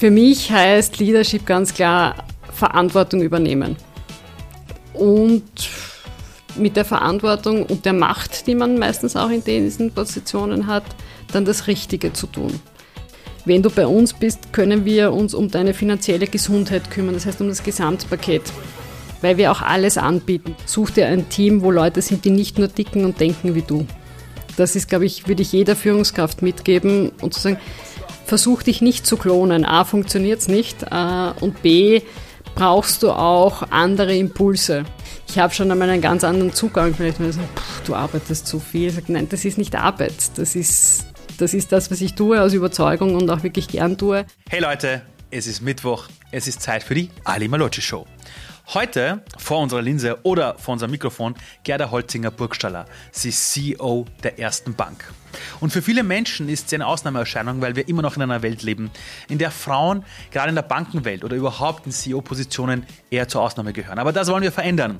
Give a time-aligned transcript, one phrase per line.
[0.00, 2.24] Für mich heißt Leadership ganz klar
[2.54, 3.76] Verantwortung übernehmen.
[4.94, 5.42] Und
[6.56, 10.84] mit der Verantwortung und der Macht, die man meistens auch in diesen Positionen hat,
[11.34, 12.58] dann das Richtige zu tun.
[13.44, 17.42] Wenn du bei uns bist, können wir uns um deine finanzielle Gesundheit kümmern, das heißt
[17.42, 18.50] um das Gesamtpaket,
[19.20, 20.56] weil wir auch alles anbieten.
[20.64, 23.86] Such dir ein Team, wo Leute sind, die nicht nur dicken und denken wie du.
[24.56, 27.58] Das ist, glaube ich, würde ich jeder Führungskraft mitgeben und zu sagen,
[28.30, 29.64] versuch dich nicht zu klonen.
[29.64, 32.00] A, funktioniert es nicht äh, und B,
[32.54, 34.84] brauchst du auch andere Impulse.
[35.26, 36.94] Ich habe schon einmal einen ganz anderen Zugang.
[36.94, 38.88] Vielleicht mal so, pff, du arbeitest zu viel.
[38.88, 40.14] Ich sage, nein, das ist nicht Arbeit.
[40.36, 41.06] Das ist,
[41.38, 44.24] das ist das, was ich tue aus Überzeugung und auch wirklich gern tue.
[44.48, 46.06] Hey Leute, es ist Mittwoch.
[46.30, 48.06] Es ist Zeit für die Ali Malocci Show.
[48.72, 51.34] Heute vor unserer Linse oder vor unserem Mikrofon
[51.64, 52.86] Gerda Holzinger Burgstaller.
[53.10, 55.12] Sie ist CEO der Ersten Bank.
[55.60, 58.62] Und für viele Menschen ist sie eine Ausnahmeerscheinung, weil wir immer noch in einer Welt
[58.62, 58.90] leben,
[59.28, 63.98] in der Frauen gerade in der Bankenwelt oder überhaupt in CEO-Positionen eher zur Ausnahme gehören.
[63.98, 64.98] Aber das wollen wir verändern.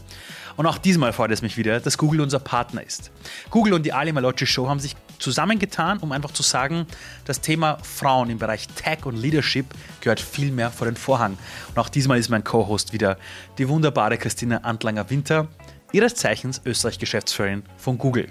[0.56, 3.10] Und auch diesmal freut es mich wieder, dass Google unser Partner ist.
[3.50, 6.86] Google und die Ali Malocci Show haben sich zusammengetan, um einfach zu sagen,
[7.24, 9.66] das Thema Frauen im Bereich Tech und Leadership
[10.00, 11.38] gehört viel mehr vor den Vorhang.
[11.68, 13.16] Und auch diesmal ist mein Co-Host wieder
[13.58, 15.48] die wunderbare Christina Antlanger-Winter,
[15.92, 18.28] ihres Zeichens Österreich-Geschäftsführerin von Google.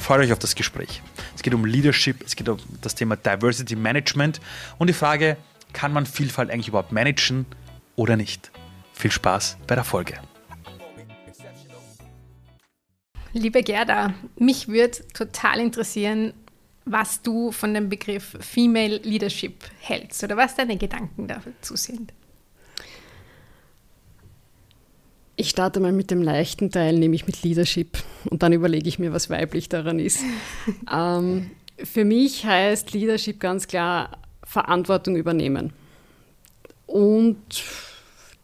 [0.00, 1.02] Freut euch auf das Gespräch.
[1.36, 4.40] Es geht um Leadership, es geht um das Thema Diversity Management
[4.78, 5.36] und die Frage,
[5.72, 7.46] kann man Vielfalt eigentlich überhaupt managen
[7.96, 8.50] oder nicht?
[8.94, 10.14] Viel Spaß bei der Folge.
[13.32, 16.32] Liebe Gerda, mich würde total interessieren,
[16.86, 22.12] was du von dem Begriff Female Leadership hältst oder was deine Gedanken dazu sind.
[25.40, 27.96] Ich starte mal mit dem leichten Teil, nämlich mit Leadership.
[28.28, 30.20] Und dann überlege ich mir, was weiblich daran ist.
[30.94, 31.50] ähm,
[31.82, 35.72] für mich heißt Leadership ganz klar Verantwortung übernehmen.
[36.84, 37.38] Und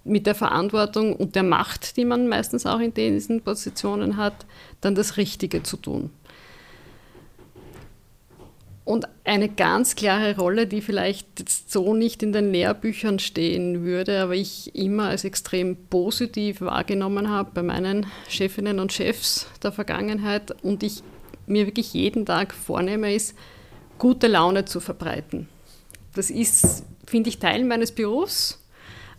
[0.05, 4.47] mit der Verantwortung und der Macht, die man meistens auch in diesen Positionen hat,
[4.81, 6.09] dann das Richtige zu tun.
[8.87, 14.23] Und eine ganz klare Rolle, die vielleicht jetzt so nicht in den Lehrbüchern stehen würde,
[14.23, 20.55] aber ich immer als extrem positiv wahrgenommen habe bei meinen Chefinnen und Chefs der Vergangenheit
[20.63, 21.03] und ich
[21.49, 23.35] mir wirklich jeden Tag vornehme, ist,
[23.99, 25.49] gute Laune zu verbreiten.
[26.15, 28.65] Das ist, finde ich, Teil meines Berufs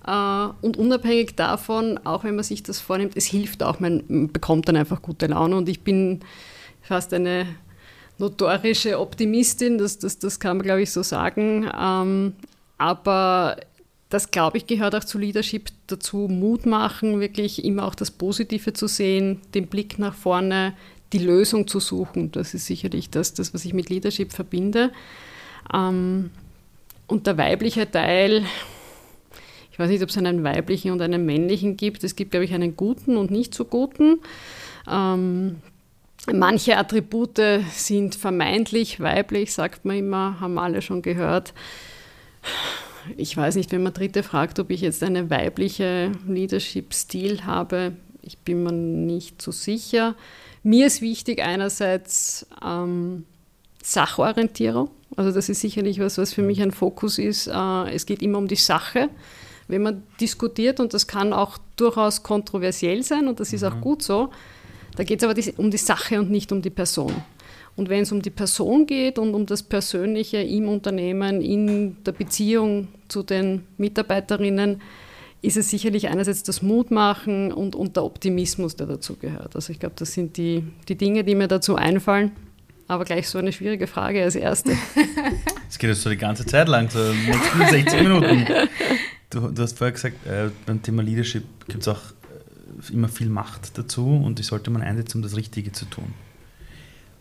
[0.08, 4.70] äh, und unabhängig davon, auch wenn man sich das vornimmt, es hilft auch, man bekommt
[4.70, 5.58] dann einfach gute Laune.
[5.58, 6.22] Und ich bin
[6.82, 7.48] fast eine
[8.20, 11.70] notorische Optimistin, das, das, das kann man, glaube ich, so sagen.
[11.78, 12.34] Ähm,
[12.78, 13.58] aber
[14.10, 18.74] das, glaube ich, gehört auch zu Leadership dazu, Mut machen, wirklich immer auch das Positive
[18.74, 20.74] zu sehen, den Blick nach vorne,
[21.14, 22.32] die Lösung zu suchen.
[22.32, 24.92] Das ist sicherlich das, das was ich mit Leadership verbinde.
[25.74, 26.32] Ähm,
[27.08, 28.46] und der weibliche Teil,
[29.72, 32.04] ich weiß nicht, ob es einen weiblichen und einen männlichen gibt.
[32.04, 34.20] Es gibt, glaube ich, einen guten und nicht so guten.
[34.90, 35.58] Ähm,
[36.34, 37.40] manche Attribute
[37.72, 41.54] sind vermeintlich weiblich, sagt man immer, haben alle schon gehört.
[43.16, 47.94] Ich weiß nicht, wenn man Dritte fragt, ob ich jetzt eine weibliche Leadership-Stil habe.
[48.22, 50.16] Ich bin mir nicht so sicher.
[50.64, 53.26] Mir ist wichtig einerseits ähm,
[53.82, 54.90] Sachorientierung.
[55.16, 57.48] Also das ist sicherlich was, was für mich ein Fokus ist.
[57.48, 59.10] Äh, es geht immer um die Sache
[59.68, 63.82] wenn man diskutiert, und das kann auch durchaus kontroversiell sein, und das ist auch mhm.
[63.82, 64.30] gut so,
[64.98, 67.14] da geht es aber um die Sache und nicht um die Person.
[67.76, 72.14] Und wenn es um die Person geht und um das Persönliche im Unternehmen, in der
[72.14, 74.82] Beziehung zu den Mitarbeiterinnen,
[75.44, 79.56] ist es sicherlich einerseits das Mutmachen und, und der Optimismus, der dazu gehört.
[79.56, 82.32] Also ich glaube, das sind die, die Dinge, die mir dazu einfallen.
[82.88, 84.72] Aber gleich so eine schwierige Frage als erste.
[85.70, 87.00] Es geht jetzt so die ganze Zeit lang, so
[87.70, 88.48] 60 Minuten.
[89.30, 92.00] Du, du hast vorher gesagt, äh, beim Thema Leadership gibt es auch
[92.92, 96.14] immer viel Macht dazu und die sollte man einsetzen, um das Richtige zu tun.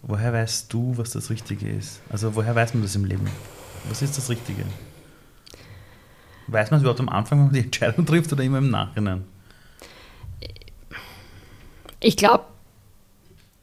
[0.02, 2.00] Woher weißt du, was das Richtige ist?
[2.10, 3.28] Also woher weiß man das im Leben?
[3.88, 4.64] Was ist das Richtige?
[6.46, 9.24] Weiß man es überhaupt am Anfang, wenn man die Entscheidung trifft oder immer im Nachhinein?
[12.00, 12.44] Ich glaube,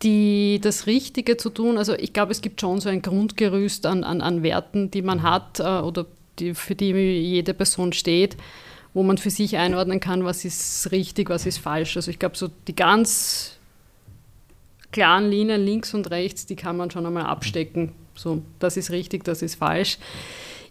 [0.03, 4.19] das Richtige zu tun, also ich glaube, es gibt schon so ein Grundgerüst an, an,
[4.19, 6.05] an Werten, die man hat äh, oder
[6.39, 8.35] die, für die jede Person steht,
[8.93, 11.95] wo man für sich einordnen kann, was ist richtig, was ist falsch.
[11.95, 13.57] Also ich glaube, so die ganz
[14.91, 17.91] klaren Linien links und rechts, die kann man schon einmal abstecken.
[18.15, 19.97] So, das ist richtig, das ist falsch.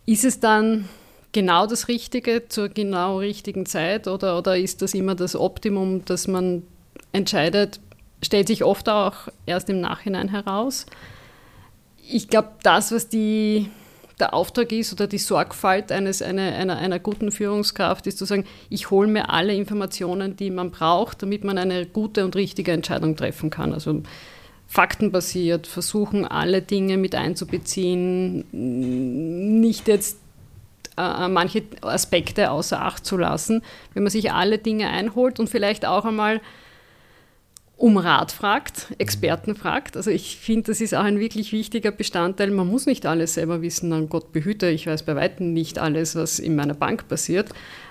[0.07, 0.89] Ist es dann
[1.33, 6.29] genau das Richtige zur genau richtigen Zeit oder, oder ist das immer das Optimum, das
[6.29, 6.63] man
[7.13, 7.81] entscheidet,
[8.23, 10.87] stellt sich oft auch erst im Nachhinein heraus.
[12.09, 13.69] Ich glaube, das, was die
[14.21, 18.45] der Auftrag ist oder die Sorgfalt eines, eine, einer, einer guten Führungskraft ist zu sagen,
[18.71, 23.17] ich hole mir alle Informationen, die man braucht, damit man eine gute und richtige Entscheidung
[23.17, 23.73] treffen kann.
[23.73, 24.03] Also
[24.67, 28.45] faktenbasiert, versuchen alle Dinge mit einzubeziehen,
[29.61, 30.19] nicht jetzt
[30.97, 33.63] äh, manche Aspekte außer Acht zu lassen.
[33.95, 36.41] Wenn man sich alle Dinge einholt und vielleicht auch einmal
[37.83, 39.97] um Rat fragt, Experten fragt.
[39.97, 42.53] Also ich finde, das ist auch ein wirklich wichtiger Bestandteil.
[42.53, 46.15] Man muss nicht alles selber wissen, dann Gott behüte, ich weiß bei weitem nicht alles,
[46.15, 47.49] was in meiner Bank passiert.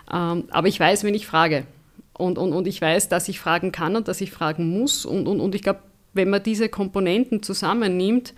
[0.09, 1.65] Ähm, aber ich weiß, wenn ich frage.
[2.13, 5.05] Und, und, und ich weiß, dass ich fragen kann und dass ich fragen muss.
[5.05, 5.81] Und, und, und ich glaube,
[6.13, 8.33] wenn man diese Komponenten zusammennimmt,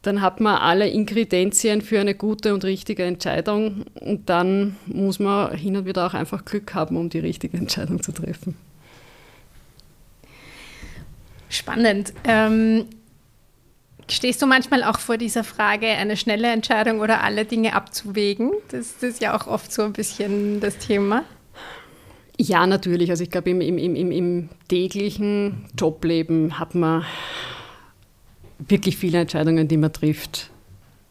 [0.00, 3.84] dann hat man alle Ingredienzien für eine gute und richtige Entscheidung.
[4.00, 8.02] Und dann muss man hin und wieder auch einfach Glück haben, um die richtige Entscheidung
[8.02, 8.56] zu treffen.
[11.48, 12.12] Spannend.
[12.24, 12.86] Ähm,
[14.10, 18.52] stehst du manchmal auch vor dieser Frage, eine schnelle Entscheidung oder alle Dinge abzuwägen?
[18.70, 21.24] Das, das ist ja auch oft so ein bisschen das Thema.
[22.40, 23.10] Ja, natürlich.
[23.10, 27.04] Also ich glaube, im, im, im, im täglichen Jobleben hat man
[28.58, 30.50] wirklich viele Entscheidungen, die man trifft.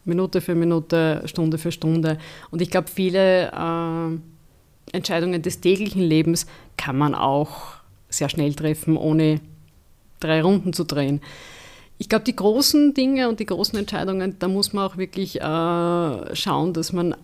[0.06, 2.18] Minute für Minute, Stunde für Stunde.
[2.50, 6.48] Und ich glaube, viele äh, Entscheidungen des täglichen Lebens
[6.78, 7.75] kann man auch
[8.10, 9.42] sehr schnell treffen, ohne
[10.19, 11.22] drei Runden zu drehen.
[12.00, 16.36] Ich glaube, die großen Dinge und die großen Entscheidungen, da muss man auch wirklich äh,
[16.36, 17.16] schauen, dass man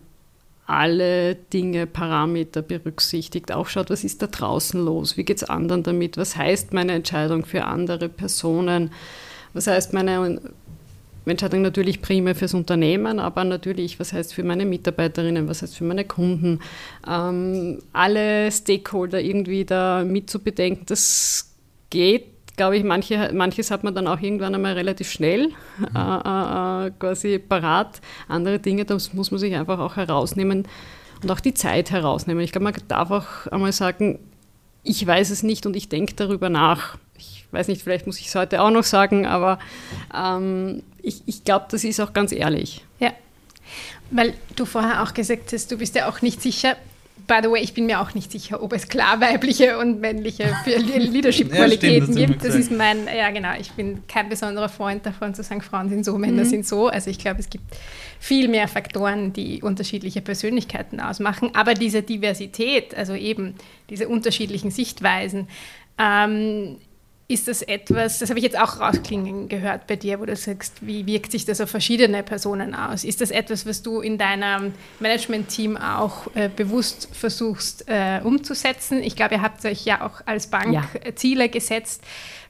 [0.66, 5.84] alle Dinge, Parameter berücksichtigt, auch schaut, was ist da draußen los, wie geht es anderen
[5.84, 8.92] damit, was heißt meine Entscheidung für andere Personen,
[9.54, 10.40] was heißt meine
[11.26, 15.84] Entscheidung natürlich primär fürs Unternehmen, aber natürlich, was heißt für meine Mitarbeiterinnen, was heißt für
[15.84, 16.60] meine Kunden,
[17.08, 21.54] ähm, alle Stakeholder irgendwie da mitzubedenken, das
[21.90, 25.88] geht glaube ich, manche, manches hat man dann auch irgendwann einmal relativ schnell mhm.
[25.96, 28.02] äh, äh, quasi parat.
[28.28, 30.68] Andere Dinge, das muss man sich einfach auch herausnehmen
[31.22, 32.44] und auch die Zeit herausnehmen.
[32.44, 34.20] Ich glaube, man darf auch einmal sagen,
[34.84, 36.98] ich weiß es nicht und ich denke darüber nach.
[37.18, 39.60] Ich weiß nicht, vielleicht muss ich es heute auch noch sagen, aber
[40.14, 42.84] ähm, ich, ich glaube, das ist auch ganz ehrlich.
[43.00, 43.14] Ja,
[44.12, 46.76] weil du vorher auch gesagt hast, du bist ja auch nicht sicher,
[47.28, 50.56] By the way, ich bin mir auch nicht sicher, ob es klar weibliche und männliche
[50.66, 52.44] Leadership-Qualitäten ja, gibt.
[52.44, 56.04] Das ist mein, ja genau, ich bin kein besonderer Freund davon zu sagen, Frauen sind
[56.04, 56.50] so, Männer mhm.
[56.50, 56.88] sind so.
[56.88, 57.64] Also ich glaube, es gibt
[58.20, 61.52] viel mehr Faktoren, die unterschiedliche Persönlichkeiten ausmachen.
[61.54, 63.56] Aber diese Diversität, also eben
[63.90, 65.48] diese unterschiedlichen Sichtweisen,
[65.98, 66.78] ähm,
[67.28, 70.86] ist das etwas, das habe ich jetzt auch rausklingen gehört bei dir, wo du sagst,
[70.86, 73.04] wie wirkt sich das auf verschiedene Personen aus?
[73.04, 79.02] Ist das etwas, was du in deinem Management-Team auch äh, bewusst versuchst äh, umzusetzen?
[79.02, 80.84] Ich glaube, ihr habt euch ja auch als Bank ja.
[81.16, 82.04] Ziele gesetzt.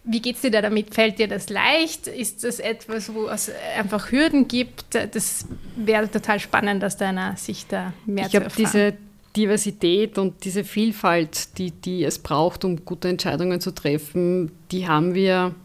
[0.05, 0.93] Wie geht es dir da damit?
[0.93, 2.07] Fällt dir das leicht?
[2.07, 4.95] Ist das etwas, wo es einfach Hürden gibt?
[4.95, 5.45] Das
[5.75, 8.53] wäre total spannend aus deiner Sicht da mehr ich zu erfahren.
[8.57, 8.93] Diese
[9.35, 15.15] Diversität und diese Vielfalt, die, die es braucht, um gute Entscheidungen zu treffen, die haben
[15.15, 15.55] wir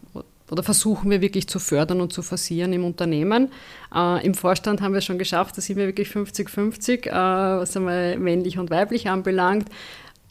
[0.51, 3.49] oder versuchen wir wirklich zu fördern und zu forcieren im Unternehmen.
[3.93, 7.77] Äh, Im Vorstand haben wir es schon geschafft, da sind wir wirklich 50-50, äh, was
[7.77, 9.69] einmal männlich und weiblich anbelangt.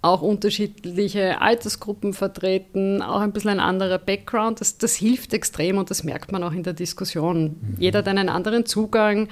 [0.00, 4.60] Auch unterschiedliche Altersgruppen vertreten, auch ein bisschen ein anderer Background.
[4.60, 7.44] Das, das hilft extrem und das merkt man auch in der Diskussion.
[7.44, 7.76] Mhm.
[7.78, 9.28] Jeder hat einen anderen Zugang,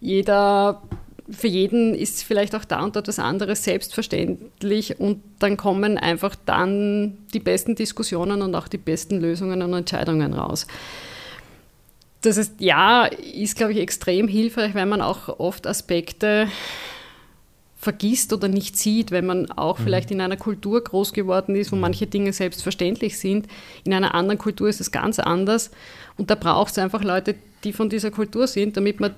[0.00, 0.82] jeder
[1.30, 6.36] für jeden ist vielleicht auch da und dort was anderes selbstverständlich und dann kommen einfach
[6.46, 10.66] dann die besten Diskussionen und auch die besten Lösungen und Entscheidungen raus.
[12.22, 16.48] Das heißt, ja, ist, glaube ich, extrem hilfreich, weil man auch oft Aspekte
[17.76, 19.84] vergisst oder nicht sieht, wenn man auch mhm.
[19.84, 21.82] vielleicht in einer Kultur groß geworden ist, wo mhm.
[21.82, 23.46] manche Dinge selbstverständlich sind.
[23.84, 25.70] In einer anderen Kultur ist es ganz anders.
[26.16, 29.14] Und da braucht es einfach Leute, die von dieser Kultur sind, damit man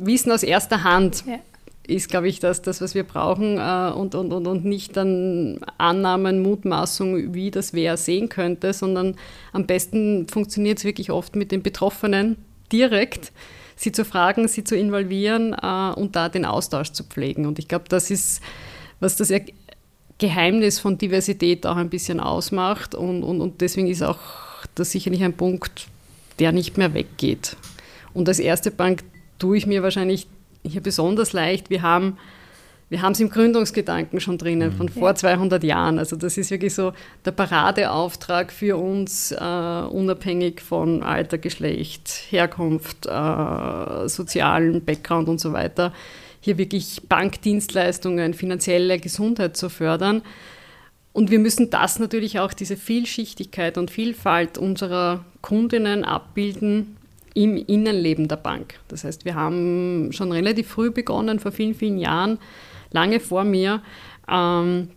[0.00, 1.38] Wissen aus erster Hand ja.
[1.86, 5.60] ist, glaube ich, das, das, was wir brauchen äh, und, und, und, und nicht dann
[5.78, 9.16] Annahmen, Mutmaßungen, wie das wer sehen könnte, sondern
[9.52, 12.36] am besten funktioniert es wirklich oft mit den Betroffenen
[12.72, 13.32] direkt,
[13.76, 17.46] sie zu fragen, sie zu involvieren äh, und da den Austausch zu pflegen.
[17.46, 18.42] Und ich glaube, das ist,
[19.00, 19.32] was das
[20.18, 24.18] Geheimnis von Diversität auch ein bisschen ausmacht und, und, und deswegen ist auch
[24.74, 25.88] das sicherlich ein Punkt,
[26.38, 27.56] der nicht mehr weggeht.
[28.12, 29.02] Und als erste Bank
[29.40, 30.28] tue ich mir wahrscheinlich
[30.62, 31.70] hier besonders leicht.
[31.70, 32.16] Wir haben
[32.90, 36.00] wir haben es im Gründungsgedanken schon drinnen, von vor 200 Jahren.
[36.00, 36.92] Also das ist wirklich so
[37.24, 45.52] der Paradeauftrag für uns, äh, unabhängig von Alter, Geschlecht, Herkunft, äh, sozialen Background und so
[45.52, 45.92] weiter,
[46.40, 50.22] hier wirklich Bankdienstleistungen, finanzielle Gesundheit zu fördern.
[51.12, 56.96] Und wir müssen das natürlich auch, diese Vielschichtigkeit und Vielfalt unserer Kundinnen abbilden
[57.34, 58.80] im Innenleben der Bank.
[58.88, 62.38] Das heißt, wir haben schon relativ früh begonnen, vor vielen, vielen Jahren,
[62.92, 63.82] lange vor mir,
[64.28, 64.88] ähm,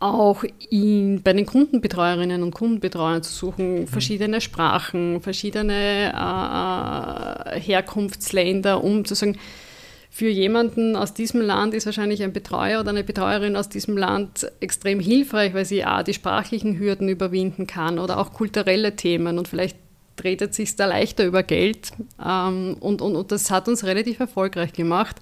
[0.00, 3.86] auch in, bei den Kundenbetreuerinnen und Kundenbetreuern zu suchen, mhm.
[3.86, 9.36] verschiedene Sprachen, verschiedene äh, Herkunftsländer, um zu sagen,
[10.12, 14.50] für jemanden aus diesem Land ist wahrscheinlich ein Betreuer oder eine Betreuerin aus diesem Land
[14.58, 19.46] extrem hilfreich, weil sie A, die sprachlichen Hürden überwinden kann oder auch kulturelle Themen und
[19.46, 19.76] vielleicht
[20.20, 21.92] dreht es sich da leichter über Geld.
[22.24, 25.16] Ähm, und, und, und das hat uns relativ erfolgreich gemacht.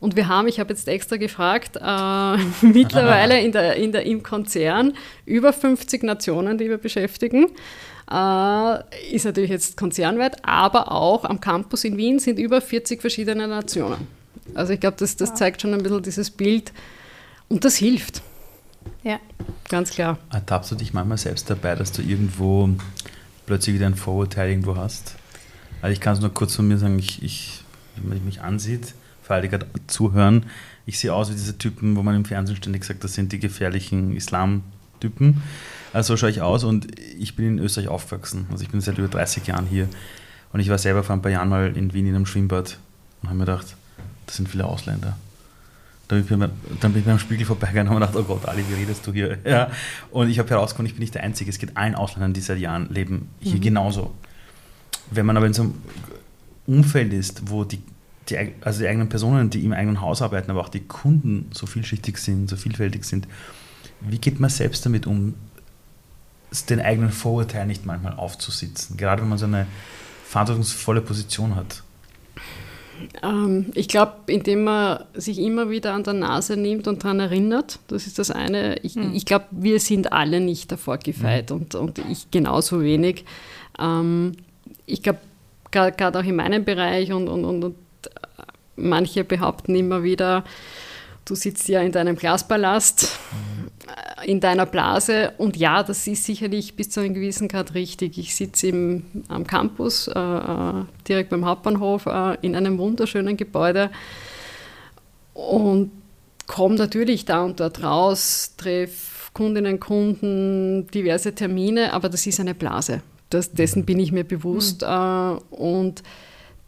[0.00, 4.22] Und wir haben, ich habe jetzt extra gefragt, äh, mittlerweile in der, in der, im
[4.22, 4.94] Konzern
[5.26, 7.46] über 50 Nationen, die wir beschäftigen.
[8.10, 13.48] Äh, ist natürlich jetzt konzernweit, aber auch am Campus in Wien sind über 40 verschiedene
[13.48, 14.06] Nationen.
[14.54, 16.72] Also ich glaube, das, das zeigt schon ein bisschen dieses Bild
[17.48, 18.22] und das hilft.
[19.02, 19.20] Ja.
[19.68, 20.18] Ganz klar.
[20.32, 22.70] Ertappst du dich manchmal selbst dabei, dass du irgendwo
[23.48, 25.16] plötzlich wieder ein Vorurteil irgendwo hast?
[25.82, 27.64] Also ich kann es nur kurz von mir sagen, ich, ich,
[27.96, 30.46] wenn man mich ansieht, für alle, die gerade zuhören,
[30.86, 33.38] ich sehe aus wie diese Typen, wo man im Fernsehen ständig sagt, das sind die
[33.38, 35.42] gefährlichen Islam-Typen.
[35.92, 38.46] Also so schaue ich aus und ich bin in Österreich aufgewachsen.
[38.50, 39.88] Also ich bin seit über 30 Jahren hier.
[40.52, 42.78] Und ich war selber vor ein paar Jahren mal in Wien in einem Schwimmbad
[43.22, 43.76] und habe mir gedacht,
[44.26, 45.16] das sind viele Ausländer.
[46.08, 46.48] Dann bin, ich,
[46.80, 49.12] dann bin ich beim Spiegel vorbeigegangen und habe gedacht, oh Gott, Ali, wie redest du
[49.12, 49.38] hier?
[49.44, 49.70] Ja.
[50.10, 51.50] Und ich habe herausgefunden, ich bin nicht der Einzige.
[51.50, 53.60] Es geht allen Ausländern, die seit Jahren leben, hier mhm.
[53.60, 54.14] genauso.
[55.10, 55.74] Wenn man aber in so einem
[56.66, 57.82] Umfeld ist, wo die,
[58.30, 61.66] die, also die eigenen Personen, die im eigenen Haus arbeiten, aber auch die Kunden so
[61.66, 63.28] vielschichtig sind, so vielfältig sind,
[64.00, 65.34] wie geht man selbst damit um,
[66.70, 69.66] den eigenen Vorurteil nicht manchmal aufzusitzen, gerade wenn man so eine
[70.24, 71.82] verantwortungsvolle Position hat?
[73.22, 77.78] Ähm, ich glaube, indem man sich immer wieder an der Nase nimmt und daran erinnert,
[77.88, 78.78] das ist das eine.
[78.82, 79.14] Ich, mhm.
[79.14, 81.56] ich glaube, wir sind alle nicht davor gefeit mhm.
[81.56, 83.24] und, und ich genauso wenig.
[83.78, 84.32] Ähm,
[84.86, 85.20] ich glaube,
[85.70, 87.76] gerade auch in meinem Bereich und, und, und, und
[88.76, 90.44] manche behaupten immer wieder,
[91.28, 93.18] du sitzt ja in deinem Glaspalast.
[93.32, 93.58] Mhm
[94.24, 95.32] in deiner Blase.
[95.38, 98.18] Und ja, das ist sicherlich bis zu einem gewissen Grad richtig.
[98.18, 103.90] Ich sitze im, am Campus, äh, äh, direkt beim Hauptbahnhof, äh, in einem wunderschönen Gebäude
[105.34, 105.92] und
[106.46, 112.54] komme natürlich da und dort raus, treffe Kundinnen, Kunden, diverse Termine, aber das ist eine
[112.54, 113.02] Blase.
[113.30, 114.82] Das, dessen bin ich mir bewusst.
[114.82, 115.38] Mhm.
[115.50, 116.02] und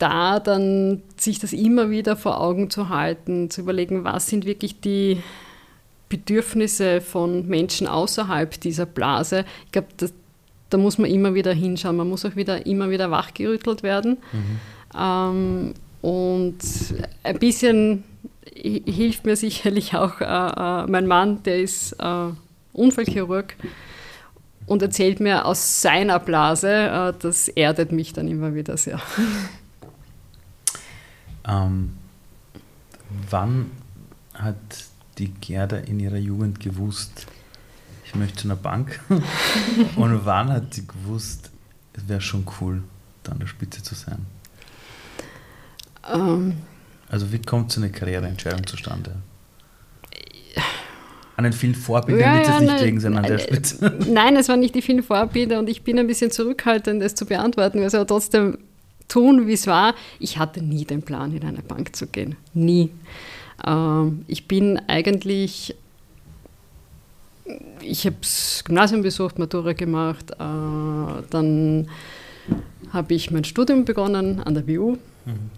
[0.00, 4.80] da dann sich das immer wieder vor Augen zu halten, zu überlegen, was sind wirklich
[4.80, 5.22] die
[6.08, 9.44] Bedürfnisse von Menschen außerhalb dieser Blase.
[9.66, 9.88] Ich glaube,
[10.70, 11.96] da muss man immer wieder hinschauen.
[11.96, 14.18] Man muss auch wieder immer wieder wachgerüttelt werden.
[14.32, 14.60] Mhm.
[14.98, 16.58] Ähm, und
[17.22, 18.04] ein bisschen
[18.54, 22.28] hilft mir sicherlich auch äh, äh, mein Mann, der ist äh,
[22.72, 23.54] Unfallchirurg
[24.66, 26.70] und erzählt mir aus seiner Blase.
[26.70, 29.00] Äh, das erdet mich dann immer wieder sehr.
[31.50, 31.90] Ähm,
[33.28, 33.70] wann
[34.34, 34.56] hat
[35.18, 37.26] die Gerda in ihrer Jugend gewusst,
[38.04, 39.00] ich möchte zu einer Bank?
[39.96, 41.50] Und wann hat sie gewusst,
[41.92, 42.82] es wäre schon cool,
[43.22, 44.26] da an der Spitze zu sein?
[46.12, 46.54] Ähm.
[47.08, 49.16] also wie kommt so eine Karriereentscheidung zustande?
[51.36, 53.98] An den vielen Vorbildern ja, wird es ja, nicht gegen sein an der Spitze.
[54.08, 57.24] Nein, es waren nicht die vielen Vorbilder und ich bin ein bisschen zurückhaltend, es zu
[57.26, 58.58] beantworten, weil es aber trotzdem
[59.10, 59.94] tun, wie es war.
[60.18, 62.36] Ich hatte nie den Plan, in eine Bank zu gehen.
[62.54, 62.90] Nie.
[63.66, 65.74] Ähm, ich bin eigentlich,
[67.82, 70.34] ich habe das Gymnasium besucht, Matura gemacht, äh,
[71.30, 71.88] dann
[72.92, 75.50] habe ich mein Studium begonnen an der WU mhm.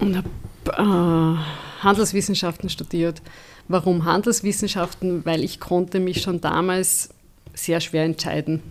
[0.00, 0.28] und habe
[0.72, 3.20] äh, Handelswissenschaften studiert.
[3.68, 5.24] Warum Handelswissenschaften?
[5.26, 7.10] Weil ich konnte mich schon damals
[7.52, 8.62] sehr schwer entscheiden.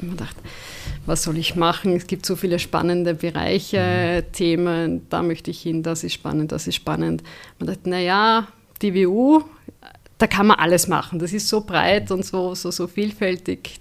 [0.00, 0.36] Ich gedacht,
[1.06, 1.94] was soll ich machen?
[1.94, 4.32] Es gibt so viele spannende Bereiche, mhm.
[4.32, 7.22] Themen, da möchte ich hin, das ist spannend, das ist spannend.
[7.58, 8.48] Man dachte, naja,
[8.80, 9.42] die WU,
[10.18, 11.18] da kann man alles machen.
[11.18, 13.80] Das ist so breit und so, so, so vielfältig.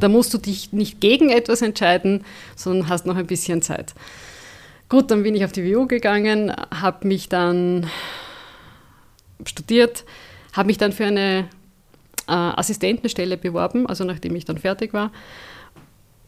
[0.00, 2.24] Da musst du dich nicht gegen etwas entscheiden,
[2.56, 3.94] sondern hast noch ein bisschen Zeit.
[4.88, 7.88] Gut, dann bin ich auf die WU gegangen, habe mich dann
[9.44, 10.04] studiert,
[10.54, 11.48] habe mich dann für eine
[12.26, 15.12] äh, Assistentenstelle beworben, also nachdem ich dann fertig war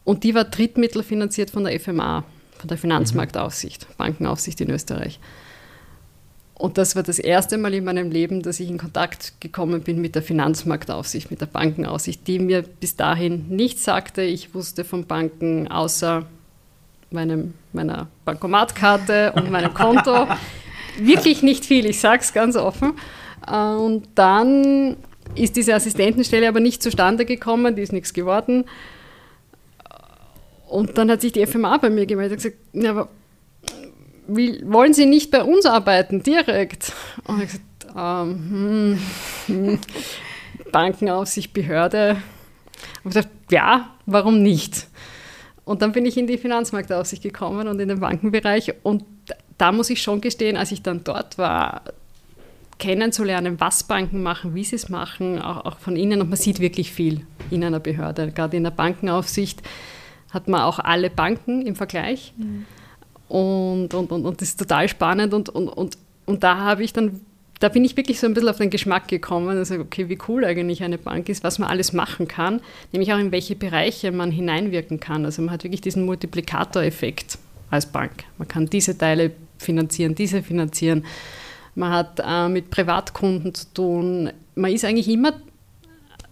[0.03, 2.23] und die war drittmittelfinanziert von der FMA,
[2.57, 3.93] von der Finanzmarktaufsicht, mhm.
[3.97, 5.19] Bankenaufsicht in Österreich.
[6.61, 9.99] Und das war das erste Mal in meinem Leben, dass ich in Kontakt gekommen bin
[9.99, 14.21] mit der Finanzmarktaufsicht, mit der Bankenaufsicht, die mir bis dahin nichts sagte.
[14.21, 16.23] Ich wusste von Banken außer
[17.09, 20.27] meinem, meiner Bankomatkarte und meinem Konto
[20.99, 22.93] wirklich nicht viel, ich sage es ganz offen.
[23.47, 24.97] Und dann
[25.33, 28.65] ist diese Assistentenstelle aber nicht zustande gekommen, die ist nichts geworden.
[30.71, 33.09] Und dann hat sich die FMA bei mir gemeldet und gesagt, ja, aber
[34.27, 36.93] wie, wollen Sie nicht bei uns arbeiten, direkt?
[37.25, 38.97] Und ich gesagt, ähm,
[39.47, 39.79] hm, hm,
[40.71, 42.11] Bankenaufsicht, Behörde.
[43.03, 44.87] Und ich gesagt, ja, warum nicht?
[45.65, 48.73] Und dann bin ich in die Finanzmarktaufsicht gekommen und in den Bankenbereich.
[48.83, 49.03] Und
[49.57, 51.81] da muss ich schon gestehen, als ich dann dort war,
[52.79, 56.21] kennenzulernen, was Banken machen, wie sie es machen, auch, auch von innen.
[56.21, 58.31] Und man sieht wirklich viel in einer Behörde.
[58.31, 59.61] Gerade in der Bankenaufsicht
[60.31, 62.33] hat man auch alle Banken im Vergleich.
[62.37, 62.65] Mhm.
[63.27, 65.33] Und, und, und, und das ist total spannend.
[65.33, 67.21] Und, und, und, und da habe ich dann,
[67.59, 69.57] da bin ich wirklich so ein bisschen auf den Geschmack gekommen.
[69.57, 72.61] Also, okay, wie cool eigentlich eine Bank ist, was man alles machen kann,
[72.91, 75.25] nämlich auch in welche Bereiche man hineinwirken kann.
[75.25, 77.37] Also man hat wirklich diesen Multiplikatoreffekt
[77.69, 78.25] als Bank.
[78.37, 81.05] Man kann diese Teile finanzieren, diese finanzieren.
[81.75, 84.31] Man hat äh, mit Privatkunden zu tun.
[84.55, 85.33] Man ist eigentlich immer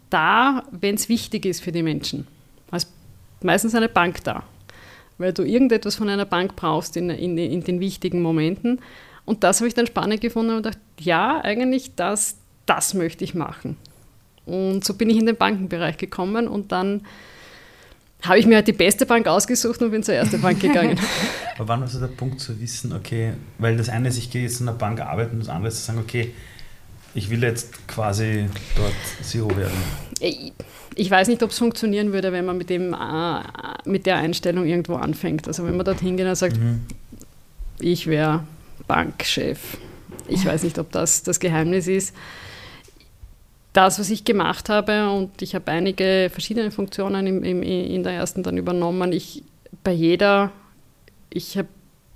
[0.10, 2.28] da, wenn es wichtig ist für die Menschen.
[2.72, 2.88] Also
[3.44, 4.44] meistens eine Bank da
[5.20, 8.80] weil du irgendetwas von einer Bank brauchst in, in, in den wichtigen Momenten.
[9.26, 13.36] Und das habe ich dann spannend gefunden und gedacht, ja, eigentlich das, das möchte ich
[13.36, 13.78] machen.
[14.46, 17.06] Und so bin ich in den Bankenbereich gekommen und dann
[18.24, 21.00] habe ich mir halt die beste Bank ausgesucht und bin zur ersten Bank gegangen.
[21.58, 24.42] Aber wann war so der Punkt zu wissen, okay, weil das eine ist, ich gehe
[24.42, 26.34] jetzt in einer Bank arbeiten und das andere ist zu sagen, okay,
[27.16, 29.78] ich will jetzt quasi dort CEO werden?
[30.96, 33.42] Ich weiß nicht, ob es funktionieren würde, wenn man mit, dem, äh,
[33.86, 35.48] mit der Einstellung irgendwo anfängt.
[35.48, 36.82] Also wenn man dorthin geht und sagt, mhm.
[37.80, 38.44] ich wäre
[38.88, 39.78] Bankchef.
[40.28, 42.16] Ich weiß nicht, ob das das Geheimnis ist.
[43.74, 48.14] Das, was ich gemacht habe, und ich habe einige verschiedene Funktionen im, im, in der
[48.14, 49.44] ersten dann übernommen, ich
[49.84, 50.52] bei jeder,
[51.30, 51.68] ich habe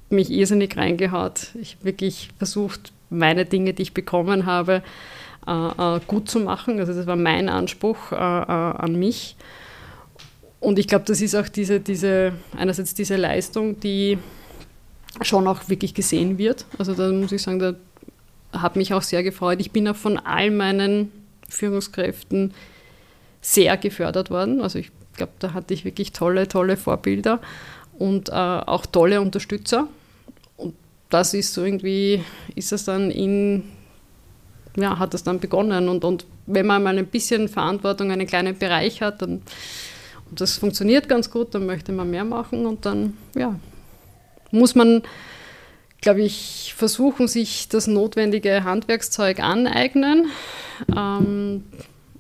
[0.09, 1.49] mich irrsinnig reingehaut.
[1.61, 4.83] Ich habe wirklich versucht, meine Dinge, die ich bekommen habe,
[5.47, 5.51] äh,
[5.95, 6.79] äh, gut zu machen.
[6.79, 9.35] Also das war mein Anspruch äh, an mich.
[10.59, 14.17] Und ich glaube, das ist auch diese, diese, einerseits diese Leistung, die
[15.21, 16.65] schon auch wirklich gesehen wird.
[16.77, 17.75] Also da muss ich sagen, da
[18.53, 19.59] hat mich auch sehr gefreut.
[19.59, 21.11] Ich bin auch von all meinen
[21.49, 22.53] Führungskräften
[23.41, 24.61] sehr gefördert worden.
[24.61, 27.39] Also ich glaube, da hatte ich wirklich tolle, tolle Vorbilder
[27.99, 29.87] und äh, auch tolle Unterstützer
[31.13, 32.23] das ist so irgendwie,
[32.55, 33.63] ist es dann in,
[34.75, 35.87] ja, hat es dann begonnen.
[35.87, 39.43] Und, und wenn man mal ein bisschen Verantwortung, einen kleinen Bereich hat, dann,
[40.31, 43.59] und das funktioniert ganz gut, dann möchte man mehr machen und dann, ja,
[44.49, 45.03] muss man,
[46.01, 50.31] glaube ich, versuchen, sich das notwendige Handwerkszeug aneignen,
[50.95, 51.63] ähm,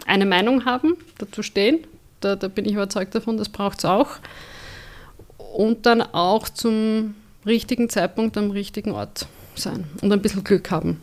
[0.05, 1.79] eine Meinung haben, dazu stehen.
[2.19, 4.17] Da, da bin ich überzeugt davon, das braucht es auch.
[5.37, 11.01] Und dann auch zum richtigen Zeitpunkt am richtigen Ort sein und ein bisschen Glück haben.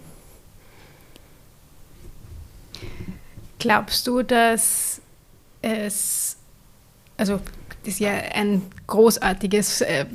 [3.59, 5.01] Glaubst du, dass
[5.61, 6.37] es,
[7.17, 7.41] also
[7.85, 10.07] das ist ja ein großartiges äh,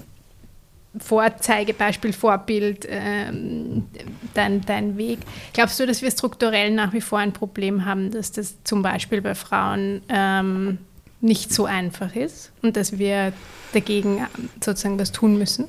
[0.97, 3.85] Vorzeigebeispiel, Vorbild, ähm,
[4.33, 5.19] dein, dein Weg.
[5.53, 9.21] Glaubst du, dass wir strukturell nach wie vor ein Problem haben, dass das zum Beispiel
[9.21, 10.77] bei Frauen ähm,
[11.21, 13.33] nicht so einfach ist und dass wir
[13.73, 14.25] dagegen
[14.63, 15.65] sozusagen was tun müssen?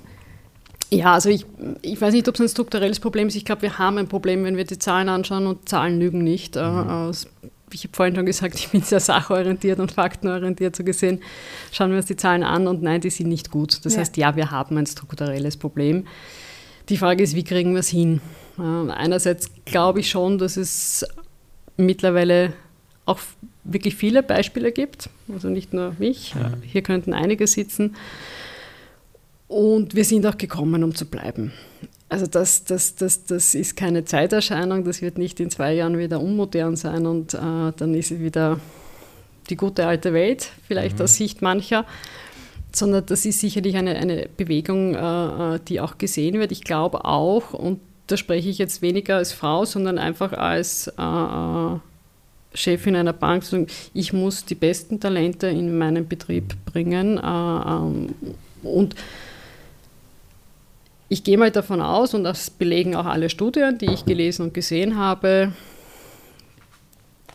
[0.91, 1.45] Ja, also ich,
[1.83, 3.35] ich weiß nicht, ob es ein strukturelles Problem ist.
[3.35, 6.57] Ich glaube, wir haben ein Problem, wenn wir die Zahlen anschauen und Zahlen lügen nicht.
[6.57, 7.13] Äh, mhm.
[7.73, 11.23] Ich habe vorhin schon gesagt, ich bin sehr sachorientiert und faktenorientiert so gesehen.
[11.73, 13.85] Schauen wir uns die Zahlen an und nein, die sind nicht gut.
[13.85, 14.01] Das ja.
[14.01, 16.07] heißt, ja, wir haben ein strukturelles Problem.
[16.89, 18.21] Die Frage ist, wie kriegen wir es hin?
[18.59, 21.05] Äh, einerseits glaube ich schon, dass es
[21.77, 22.53] mittlerweile
[23.07, 23.19] auch
[23.65, 26.35] wirklich viele Beispiele gibt, also nicht nur mich.
[26.35, 26.53] Ja.
[26.63, 27.97] Hier könnten einige sitzen
[29.49, 31.53] und wir sind auch gekommen, um zu bleiben.
[32.09, 36.21] Also das, das, das, das ist keine Zeiterscheinung, das wird nicht in zwei Jahren wieder
[36.21, 37.39] unmodern sein und äh,
[37.77, 38.61] dann ist es wieder
[39.51, 41.05] die gute alte Welt, vielleicht mhm.
[41.05, 41.85] aus Sicht mancher,
[42.73, 46.53] sondern das ist sicherlich eine, eine Bewegung, äh, äh die auch gesehen wird.
[46.53, 51.03] Ich glaube auch, und da spreche ich jetzt weniger als Frau, sondern einfach als äh,
[51.03, 51.79] äh
[52.55, 53.45] Chefin einer Bank,
[53.93, 58.15] ich muss die besten Talente in meinen Betrieb bringen äh, ähm,
[58.63, 58.95] und
[61.09, 64.55] ich gehe mal davon aus, und das belegen auch alle Studien, die ich gelesen und
[64.55, 65.53] gesehen habe,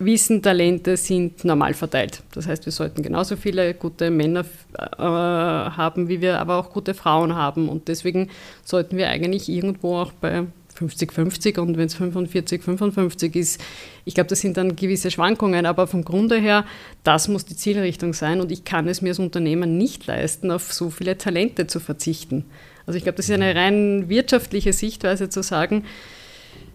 [0.05, 2.23] Wissentalente sind normal verteilt.
[2.34, 4.45] Das heißt, wir sollten genauso viele gute Männer
[4.77, 7.69] äh, haben, wie wir aber auch gute Frauen haben.
[7.69, 8.29] Und deswegen
[8.63, 10.45] sollten wir eigentlich irgendwo auch bei
[10.79, 13.62] 50-50 und wenn es 45-55 ist,
[14.05, 16.65] ich glaube, das sind dann gewisse Schwankungen, aber vom Grunde her,
[17.03, 20.73] das muss die Zielrichtung sein und ich kann es mir als Unternehmen nicht leisten, auf
[20.73, 22.45] so viele Talente zu verzichten.
[22.86, 25.86] Also ich glaube, das ist eine rein wirtschaftliche Sichtweise zu sagen,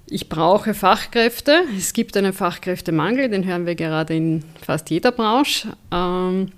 [0.09, 1.63] ich brauche Fachkräfte.
[1.77, 5.77] Es gibt einen Fachkräftemangel, den hören wir gerade in fast jeder Branche.
[5.93, 6.53] Ähm,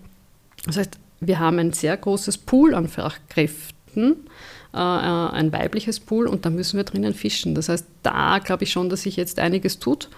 [0.66, 4.16] das heißt, wir haben ein sehr großes Pool an Fachkräften,
[4.74, 7.54] äh, ein weibliches Pool und da müssen wir drinnen fischen.
[7.54, 10.08] Das heißt, da glaube ich schon, dass sich jetzt einiges tut.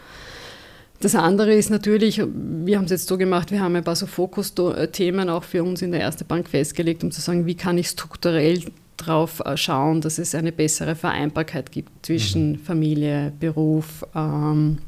[1.00, 4.06] Das andere ist natürlich, wir haben es jetzt so gemacht, wir haben ein paar so
[4.06, 7.88] Fokusthemen auch für uns in der Erste Bank festgelegt, um zu sagen, wie kann ich
[7.88, 8.64] strukturell
[9.00, 12.58] darauf äh, schauen, dass es eine bessere Vereinbarkeit gibt zwischen mhm.
[12.58, 14.78] Familie, Beruf, ähm,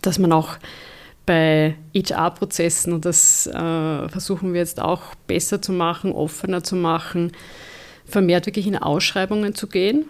[0.00, 0.56] dass man auch
[1.24, 7.32] bei HR-Prozessen, und das äh, versuchen wir jetzt auch besser zu machen, offener zu machen,
[8.04, 10.04] vermehrt wirklich in Ausschreibungen zu gehen.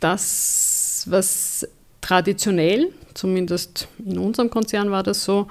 [0.00, 1.66] Das, was
[2.00, 5.48] traditionell, zumindest in unserem Konzern war das so,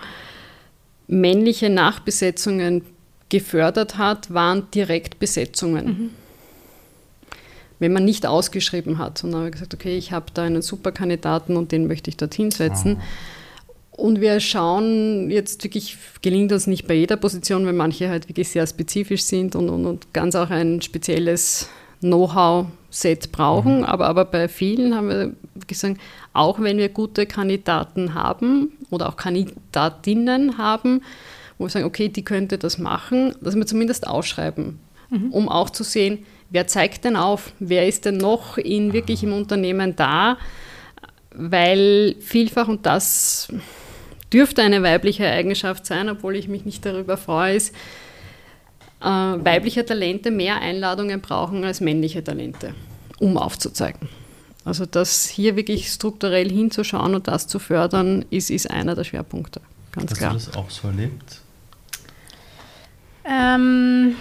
[1.08, 2.84] männliche Nachbesetzungen
[3.30, 5.86] gefördert hat, waren Direktbesetzungen.
[5.86, 6.10] Mhm.
[7.82, 11.74] Wenn man nicht ausgeschrieben hat, sondern gesagt, okay, ich habe da einen super Kandidaten und
[11.74, 12.98] den möchte ich dorthin setzen.
[13.00, 13.04] Oh
[13.92, 18.50] und wir schauen jetzt wirklich, gelingt uns nicht bei jeder Position, weil manche halt wirklich
[18.50, 23.80] sehr spezifisch sind und, und, und ganz auch ein spezielles Know-how-Set brauchen.
[23.80, 23.84] Mhm.
[23.84, 25.32] Aber, aber bei vielen haben wir
[25.68, 25.98] gesagt,
[26.34, 31.02] auch wenn wir gute Kandidaten haben oder auch Kandidatinnen haben,
[31.58, 35.32] wo wir sagen, okay, die könnte das machen, dass wir zumindest ausschreiben, mhm.
[35.32, 36.20] um auch zu sehen,
[36.52, 40.38] wer zeigt denn auf, wer ist denn noch in wirklich im Unternehmen da,
[41.34, 43.52] weil vielfach, und das
[44.32, 47.74] dürfte eine weibliche Eigenschaft sein, obwohl ich mich nicht darüber freue, ist,
[49.02, 52.76] äh, weibliche Talente mehr Einladungen brauchen als männliche Talente,
[53.20, 54.10] um aufzuzeigen.
[54.64, 59.62] Also das hier wirklich strukturell hinzuschauen und das zu fördern, ist, ist einer der Schwerpunkte.
[59.92, 60.34] Ganz Hast klar.
[60.34, 61.42] Hast du das auch so erlebt?
[63.26, 64.16] Ähm,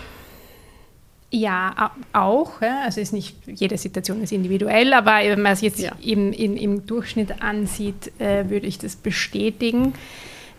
[1.31, 2.61] ja, auch.
[2.61, 2.83] Ja.
[2.85, 5.93] Also ist nicht jede Situation ist individuell, aber wenn man es jetzt ja.
[6.03, 9.95] im, im, im, Durchschnitt ansieht, äh, würde ich das bestätigen.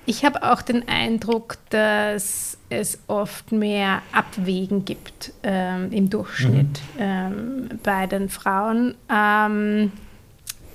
[0.05, 6.99] Ich habe auch den Eindruck, dass es oft mehr Abwägen gibt ähm, im Durchschnitt mhm.
[6.99, 8.95] ähm, bei den Frauen.
[9.13, 9.91] Ähm,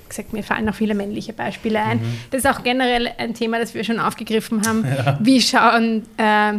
[0.07, 1.97] gesagt, mir fallen noch viele männliche Beispiele ein.
[1.97, 2.19] Mhm.
[2.31, 4.85] Das ist auch generell ein Thema, das wir schon aufgegriffen haben.
[4.97, 5.17] Ja.
[5.21, 6.53] Wie schauen äh,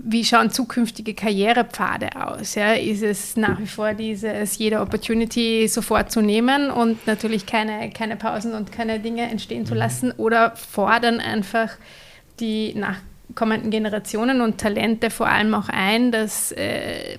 [0.00, 2.54] wie schauen zukünftige Karrierepfade aus?
[2.54, 2.72] Ja?
[2.72, 8.16] Ist es nach wie vor dieses, jede Opportunity sofort zu nehmen und natürlich keine, keine
[8.16, 9.78] Pausen und keine Dinge entstehen zu mhm.
[9.78, 11.72] lassen oder fordern einfach
[12.38, 17.18] die nachkommenden Generationen und Talente vor allem auch ein, dass äh,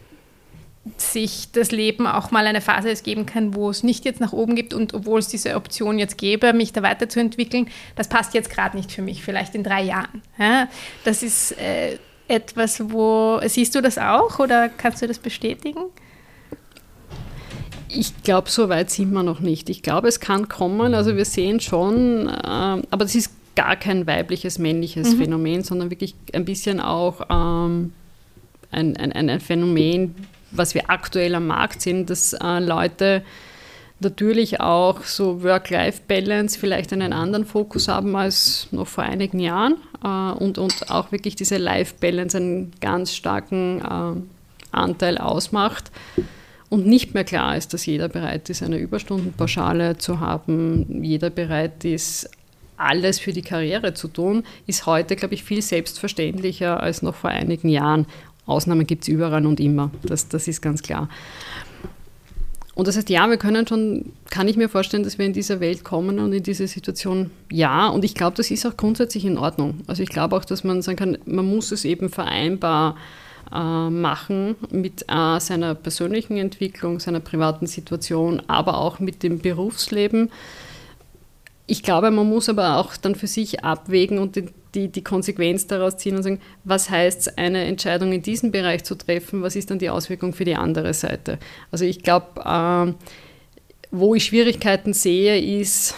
[0.96, 4.56] sich das Leben auch mal eine Phase geben kann, wo es nicht jetzt nach oben
[4.56, 8.78] gibt und obwohl es diese Option jetzt gäbe, mich da weiterzuentwickeln, das passt jetzt gerade
[8.78, 10.22] nicht für mich, vielleicht in drei Jahren.
[10.38, 10.70] Ja?
[11.04, 11.98] Das ist äh,
[12.30, 15.86] etwas, wo siehst du das auch oder kannst du das bestätigen?
[17.88, 19.70] Ich glaube, so weit sind wir noch nicht.
[19.70, 20.94] Ich glaube, es kann kommen.
[20.94, 25.18] Also wir sehen schon, äh, aber das ist gar kein weibliches, männliches mhm.
[25.18, 27.94] Phänomen, sondern wirklich ein bisschen auch ähm,
[28.72, 30.16] ein, ein, ein Phänomen,
[30.52, 33.24] was wir aktuell am Markt sehen, dass äh, Leute
[34.00, 40.32] natürlich auch so Work-Life-Balance vielleicht einen anderen Fokus haben als noch vor einigen Jahren äh,
[40.32, 45.92] und, und auch wirklich diese Life-Balance einen ganz starken äh, Anteil ausmacht
[46.70, 51.84] und nicht mehr klar ist, dass jeder bereit ist, eine Überstundenpauschale zu haben, jeder bereit
[51.84, 52.30] ist,
[52.78, 57.30] alles für die Karriere zu tun, ist heute, glaube ich, viel selbstverständlicher als noch vor
[57.30, 58.06] einigen Jahren.
[58.46, 61.10] Ausnahmen gibt es überall und immer, das, das ist ganz klar.
[62.80, 65.60] Und das heißt, ja, wir können schon, kann ich mir vorstellen, dass wir in dieser
[65.60, 67.90] Welt kommen und in diese Situation, ja.
[67.90, 69.82] Und ich glaube, das ist auch grundsätzlich in Ordnung.
[69.88, 72.96] Also ich glaube auch, dass man sagen kann, man muss es eben vereinbar
[73.54, 80.32] äh, machen mit äh, seiner persönlichen Entwicklung, seiner privaten Situation, aber auch mit dem Berufsleben.
[81.68, 85.68] Ich glaube, man muss aber auch dann für sich abwägen und den die, die Konsequenz
[85.68, 89.56] daraus ziehen und sagen, was heißt es, eine Entscheidung in diesem Bereich zu treffen, was
[89.56, 91.40] ist dann die Auswirkung für die andere Seite.
[91.72, 92.94] Also ich glaube, äh,
[93.92, 95.96] wo ich Schwierigkeiten sehe, ist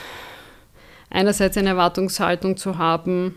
[1.09, 3.35] einerseits eine Erwartungshaltung zu haben,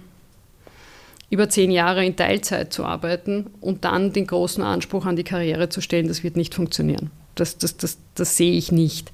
[1.31, 5.69] über zehn Jahre in Teilzeit zu arbeiten und dann den großen Anspruch an die Karriere
[5.69, 7.11] zu stellen, das wird nicht funktionieren.
[7.35, 9.11] Das, das, das, das sehe ich nicht.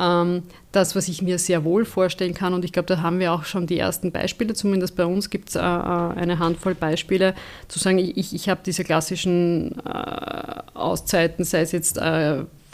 [0.00, 3.32] Ähm, das, was ich mir sehr wohl vorstellen kann, und ich glaube, da haben wir
[3.32, 7.34] auch schon die ersten Beispiele, zumindest bei uns gibt es äh, äh, eine Handvoll Beispiele,
[7.68, 12.00] zu sagen, ich, ich habe diese klassischen äh, Auszeiten, sei es jetzt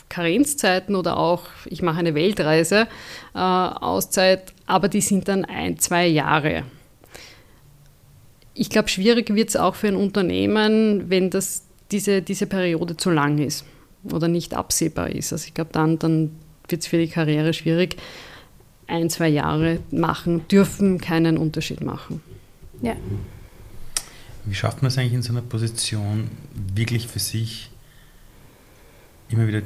[0.09, 2.87] Karenzzeiten oder auch, ich mache eine Weltreise,
[3.35, 6.63] Auszeit, aber die sind dann ein, zwei Jahre.
[8.55, 13.11] Ich glaube, schwierig wird es auch für ein Unternehmen, wenn das, diese, diese Periode zu
[13.11, 13.65] lang ist
[14.13, 15.33] oder nicht absehbar ist.
[15.33, 16.31] Also ich glaube, dann, dann
[16.69, 17.97] wird es für die Karriere schwierig.
[18.87, 22.21] Ein, zwei Jahre machen, dürfen keinen Unterschied machen.
[22.83, 22.95] Ja.
[24.45, 26.31] Wie schafft man es eigentlich in so einer Position,
[26.75, 27.71] wirklich für sich
[29.29, 29.63] immer wieder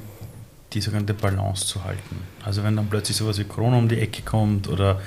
[0.73, 2.17] die sogenannte Balance zu halten?
[2.45, 5.01] Also wenn dann plötzlich sowas wie Corona um die Ecke kommt oder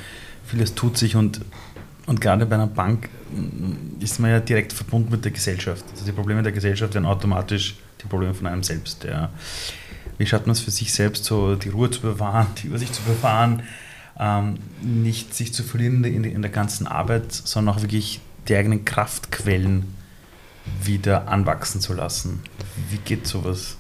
[0.46, 1.42] vieles tut sich und,
[2.06, 3.10] und gerade bei einer Bank
[4.00, 5.84] ist man ja direkt verbunden mit der Gesellschaft.
[5.92, 9.04] Also die Probleme der Gesellschaft werden automatisch die Probleme von einem selbst.
[9.06, 9.32] Ja.
[10.24, 13.02] Wie schafft man es für sich selbst, so die Ruhe zu bewahren, die Übersicht zu
[13.02, 13.64] bewahren,
[14.18, 18.86] ähm, nicht sich zu verlieren in, in der ganzen Arbeit, sondern auch wirklich die eigenen
[18.86, 19.84] Kraftquellen
[20.82, 22.42] wieder anwachsen zu lassen.
[22.90, 23.76] Wie geht sowas?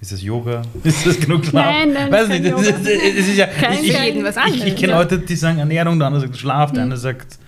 [0.00, 0.62] Ist das Yoga?
[0.84, 1.66] Ist das genug Schlaf?
[1.66, 4.92] Nein, nein, Weiß nicht, das, das, das ist ja, kein, ich, ich, ich, ich kenne
[4.92, 6.84] Leute, die sagen Ernährung, der andere sagt Schlaf, der hm.
[6.84, 7.40] andere sagt.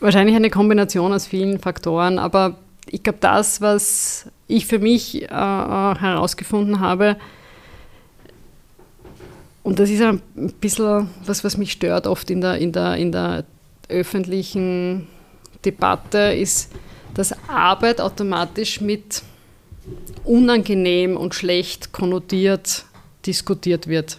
[0.00, 2.58] Wahrscheinlich eine Kombination aus vielen Faktoren, aber
[2.90, 7.16] ich glaube, das, was ich für mich äh, herausgefunden habe,
[9.62, 10.22] und das ist ein
[10.60, 13.44] bisschen was, was mich stört oft in der, in der, in der
[13.90, 15.06] öffentlichen
[15.62, 16.72] Debatte, ist,
[17.12, 19.22] dass Arbeit automatisch mit
[20.24, 22.84] unangenehm und schlecht konnotiert
[23.26, 24.18] diskutiert wird.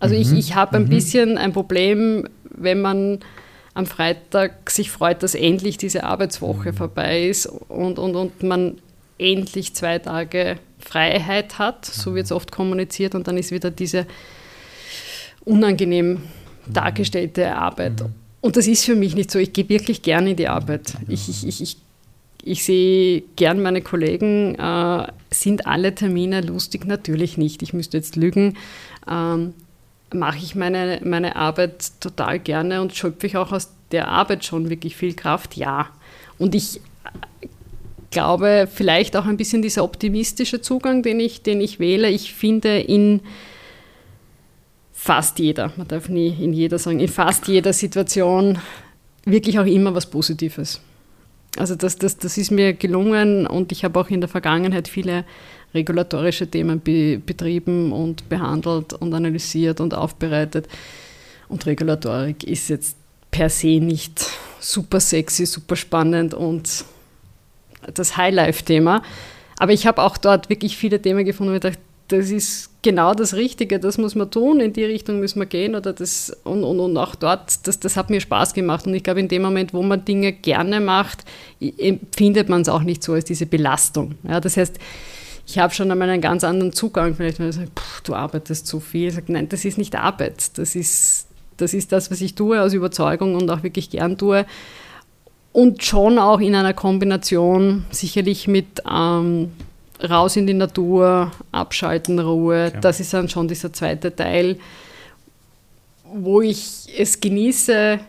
[0.00, 0.22] Also mhm.
[0.22, 0.88] ich, ich habe ein mhm.
[0.88, 3.20] bisschen ein Problem, wenn man
[3.74, 6.76] am Freitag sich freut, dass endlich diese Arbeitswoche mhm.
[6.76, 8.78] vorbei ist und, und, und man
[9.18, 12.14] endlich zwei Tage Freiheit hat, so mhm.
[12.16, 14.06] wird es oft kommuniziert, und dann ist wieder diese
[15.44, 16.22] unangenehm mhm.
[16.72, 18.00] dargestellte Arbeit.
[18.00, 18.14] Mhm.
[18.40, 19.38] Und das ist für mich nicht so.
[19.38, 20.94] Ich gehe wirklich gerne in die Arbeit.
[21.08, 21.76] Ich, ich, ich, ich,
[22.42, 24.54] ich sehe gern meine Kollegen.
[24.56, 26.84] Äh, sind alle Termine lustig?
[26.84, 27.62] Natürlich nicht.
[27.62, 28.58] Ich müsste jetzt lügen.
[29.10, 29.54] Ähm,
[30.12, 34.68] mache ich meine, meine Arbeit total gerne und schöpfe ich auch aus der Arbeit schon
[34.68, 35.56] wirklich viel Kraft?
[35.56, 35.88] Ja.
[36.36, 36.82] Und ich
[38.14, 42.08] glaube, vielleicht auch ein bisschen dieser optimistische Zugang, den ich, den ich wähle.
[42.08, 43.20] Ich finde in
[44.92, 48.58] fast jeder, man darf nie in jeder sagen, in fast jeder Situation
[49.26, 50.80] wirklich auch immer was Positives.
[51.58, 55.24] Also das, das, das ist mir gelungen und ich habe auch in der Vergangenheit viele
[55.74, 60.68] regulatorische Themen be betrieben und behandelt und analysiert und aufbereitet.
[61.48, 62.96] Und Regulatorik ist jetzt
[63.30, 64.26] per se nicht
[64.60, 66.84] super sexy, super spannend und
[67.92, 69.02] das Highlife-Thema.
[69.58, 73.14] Aber ich habe auch dort wirklich viele Themen gefunden, wo ich dachte, das ist genau
[73.14, 76.62] das Richtige, das muss man tun, in die Richtung müssen wir gehen oder das und,
[76.62, 79.40] und, und auch dort, das, das hat mir Spaß gemacht und ich glaube, in dem
[79.40, 81.24] Moment, wo man Dinge gerne macht,
[81.60, 84.16] empfindet man es auch nicht so als diese Belastung.
[84.28, 84.78] Ja, das heißt,
[85.46, 87.70] ich habe schon einmal einen ganz anderen Zugang, vielleicht wenn ich sage,
[88.04, 91.90] du arbeitest zu viel, ich sage, nein, das ist nicht Arbeit, das ist, das ist
[91.90, 94.44] das, was ich tue aus Überzeugung und auch wirklich gern tue
[95.54, 99.52] und schon auch in einer Kombination sicherlich mit ähm,
[100.02, 102.66] raus in die Natur, abschalten, Ruhe.
[102.70, 102.78] Okay.
[102.80, 104.58] Das ist dann schon dieser zweite Teil,
[106.12, 108.00] wo ich es genieße,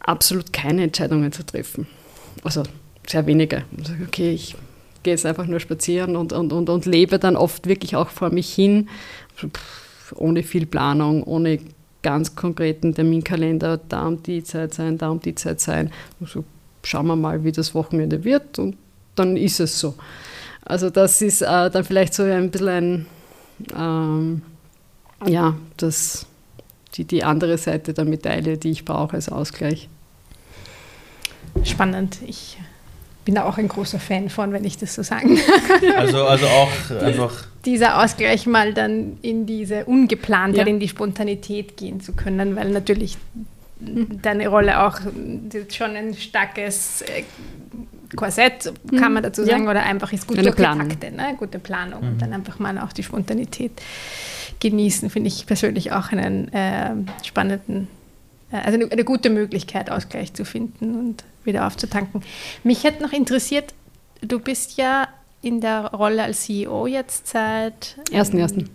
[0.00, 1.86] absolut keine Entscheidungen zu treffen.
[2.42, 2.62] Also
[3.06, 3.64] sehr wenige.
[3.76, 4.56] Also, okay, ich
[5.02, 8.30] gehe jetzt einfach nur spazieren und, und, und, und lebe dann oft wirklich auch vor
[8.30, 8.88] mich hin,
[10.14, 11.58] ohne viel Planung, ohne
[12.08, 15.92] ganz konkreten Terminkalender, da um die Zeit sein, da um die Zeit sein.
[16.22, 16.42] Also
[16.82, 18.78] schauen wir mal, wie das Wochenende wird und
[19.14, 19.94] dann ist es so.
[20.64, 23.06] Also das ist äh, dann vielleicht so ein bisschen ein,
[23.76, 24.42] ähm,
[25.26, 26.24] ja, das,
[26.94, 29.90] die, die andere Seite der Medaille, die ich brauche als Ausgleich.
[31.62, 32.20] Spannend.
[32.26, 32.56] Ich
[33.26, 35.38] bin da auch ein großer Fan von, wenn ich das so sagen
[35.98, 37.48] Also, also auch einfach.
[37.68, 40.72] Dieser Ausgleich mal dann in diese Ungeplantheit, ja.
[40.72, 43.18] in die Spontanität gehen zu können, weil natürlich
[43.78, 44.98] deine Rolle auch
[45.70, 47.24] schon ein starkes äh,
[48.16, 49.70] Korsett, kann man dazu sagen, ja.
[49.70, 51.34] oder einfach ist gut durchgetaktet, ne?
[51.38, 52.08] gute Planung mhm.
[52.08, 53.72] und dann einfach mal auch die Spontanität
[54.60, 57.86] genießen, finde ich persönlich auch einen äh, spannenden,
[58.50, 62.22] äh, also eine, eine, gute Möglichkeit, Ausgleich zu finden und wieder aufzutanken.
[62.64, 63.74] Mich hat noch interessiert,
[64.22, 65.08] du bist ja
[65.42, 67.96] in der Rolle als CEO jetzt seit...
[68.10, 68.60] Ersten, ersten.
[68.60, 68.68] Ähm,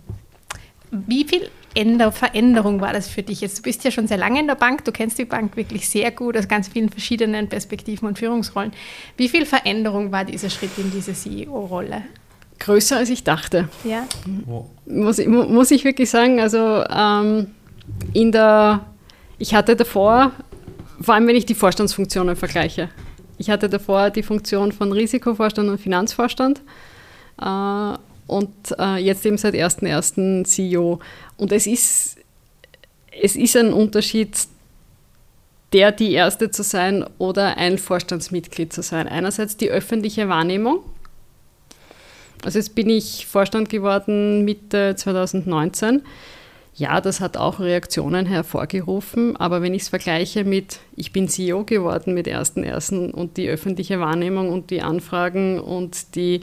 [1.06, 3.58] wie viel Änder Veränderung war das für dich jetzt?
[3.58, 6.10] Du bist ja schon sehr lange in der Bank, du kennst die Bank wirklich sehr
[6.12, 8.72] gut aus ganz vielen verschiedenen Perspektiven und Führungsrollen.
[9.16, 12.02] Wie viel Veränderung war dieser Schritt in diese CEO-Rolle?
[12.60, 13.68] Größer als ich dachte.
[13.82, 14.06] Ja.
[14.86, 17.48] Muss, muss ich wirklich sagen, also ähm,
[18.12, 18.86] in der,
[19.38, 20.30] ich hatte davor,
[21.00, 22.88] vor allem wenn ich die Vorstandsfunktionen vergleiche,
[23.38, 26.60] ich hatte davor die Funktion von Risikovorstand und Finanzvorstand.
[27.40, 27.94] Äh,
[28.26, 30.44] und äh, jetzt eben seit 1.1.
[30.44, 30.98] CEO.
[31.36, 32.16] Und es ist,
[33.20, 34.36] es ist ein Unterschied,
[35.72, 39.08] der die Erste zu sein oder ein Vorstandsmitglied zu sein.
[39.08, 40.80] Einerseits die öffentliche Wahrnehmung.
[42.44, 46.02] Also jetzt bin ich Vorstand geworden Mitte 2019.
[46.76, 51.64] ja, das hat auch Reaktionen hervorgerufen, aber wenn ich es vergleiche mit, ich bin CEO
[51.64, 53.12] geworden mit 1.1.
[53.12, 56.40] und die öffentliche Wahrnehmung und die Anfragen und die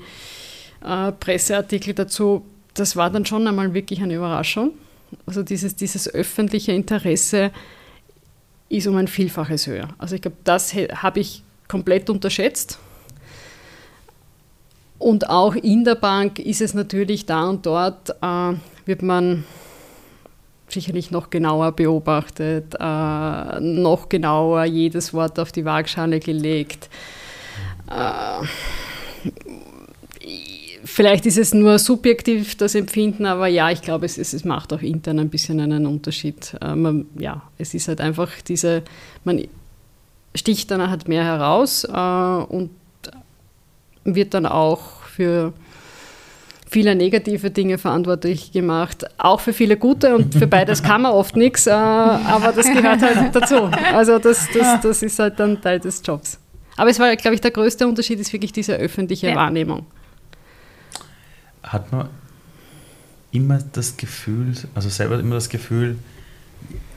[0.85, 4.71] äh, Presseartikel dazu, das war dann schon einmal wirklich eine Überraschung.
[5.25, 7.51] Also dieses, dieses öffentliche Interesse
[8.69, 9.89] ist um ein Vielfaches höher.
[9.97, 12.79] Also ich glaube, das habe ich komplett unterschätzt.
[14.97, 18.53] Und auch in der Bank ist es natürlich da und dort, äh,
[18.85, 19.43] wird man
[20.71, 26.89] sicherlich noch genauer beobachtet, äh, noch genauer jedes Wort auf die Waagschale gelegt.
[27.89, 28.45] Äh,
[30.83, 34.73] vielleicht ist es nur subjektiv das Empfinden, aber ja, ich glaube, es, es, es macht
[34.73, 36.55] auch intern ein bisschen einen Unterschied.
[36.61, 38.83] Äh, man, ja, es ist halt einfach diese,
[39.23, 39.43] man
[40.35, 42.71] sticht dann halt mehr heraus äh, und
[44.03, 45.53] wird dann auch für
[46.71, 51.35] viele negative Dinge verantwortlich gemacht, auch für viele gute und für beides kann man oft
[51.35, 53.69] nichts, äh, aber das gehört halt dazu.
[53.93, 56.39] Also das, das, das ist halt dann Teil des Jobs.
[56.77, 59.35] Aber es war, glaube ich, der größte Unterschied ist wirklich diese öffentliche ja.
[59.35, 59.85] Wahrnehmung.
[61.61, 62.07] Hat man
[63.31, 65.97] immer das Gefühl, also selber immer das Gefühl,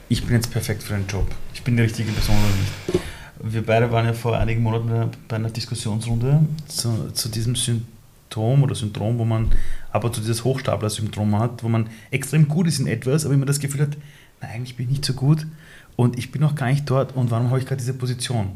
[0.07, 1.27] ich bin jetzt perfekt für den Job.
[1.53, 3.03] Ich bin die richtige Person oder nicht.
[3.43, 7.94] Wir beide waren ja vor einigen Monaten bei einer Diskussionsrunde zu, zu diesem Syndrom
[8.35, 9.51] Symptom oder Syndrom, wo man
[9.91, 13.45] ab und zu dieses Hochstapler-Syndrom hat, wo man extrem gut ist in etwas, aber immer
[13.45, 13.97] das Gefühl hat,
[14.41, 15.47] na, eigentlich bin ich nicht so gut
[15.95, 18.49] und ich bin noch gar nicht dort und warum habe ich gerade diese Position?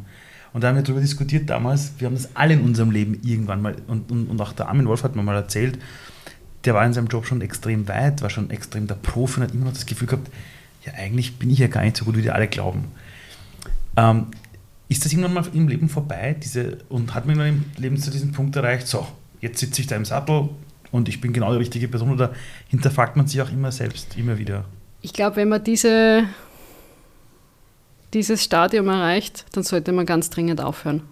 [0.51, 3.61] Und da haben wir darüber diskutiert damals, wir haben das alle in unserem Leben irgendwann
[3.61, 5.79] mal, und, und, und auch der Armin Wolf hat mir mal erzählt,
[6.65, 9.53] der war in seinem Job schon extrem weit, war schon extrem der Profi und hat
[9.53, 10.29] immer noch das Gefühl gehabt,
[10.85, 12.85] ja, eigentlich bin ich ja gar nicht so gut, wie die alle glauben.
[13.95, 14.27] Ähm,
[14.89, 18.31] ist das irgendwann mal im Leben vorbei diese, und hat man im Leben zu diesem
[18.31, 19.07] Punkt erreicht, so,
[19.41, 20.49] jetzt sitze ich da im Sattel
[20.91, 22.33] und ich bin genau die richtige Person oder
[22.67, 24.65] hinterfragt man sich auch immer selbst, immer wieder?
[25.01, 26.23] Ich glaube, wenn man diese,
[28.13, 31.03] dieses Stadium erreicht, dann sollte man ganz dringend aufhören.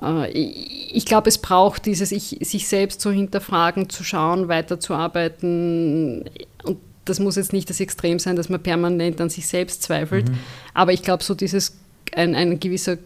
[0.00, 6.24] Äh, ich glaube, es braucht dieses, sich selbst zu hinterfragen, zu schauen, weiterzuarbeiten.
[6.64, 10.28] Und das muss jetzt nicht das Extrem sein, dass man permanent an sich selbst zweifelt.
[10.28, 10.38] Mhm.
[10.74, 11.76] Aber ich glaube, so dieses,
[12.14, 12.98] ein, ein gewisser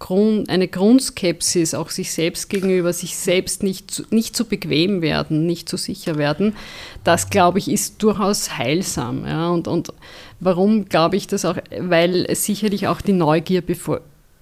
[0.00, 5.46] Grund, eine Grundskepsis auch sich selbst gegenüber, sich selbst nicht zu, nicht zu bequem werden,
[5.46, 6.56] nicht zu sicher werden,
[7.04, 9.24] das glaube ich ist durchaus heilsam.
[9.26, 9.50] Ja.
[9.50, 9.92] Und, und
[10.40, 11.56] warum glaube ich das auch?
[11.78, 13.62] Weil es sicherlich auch die Neugier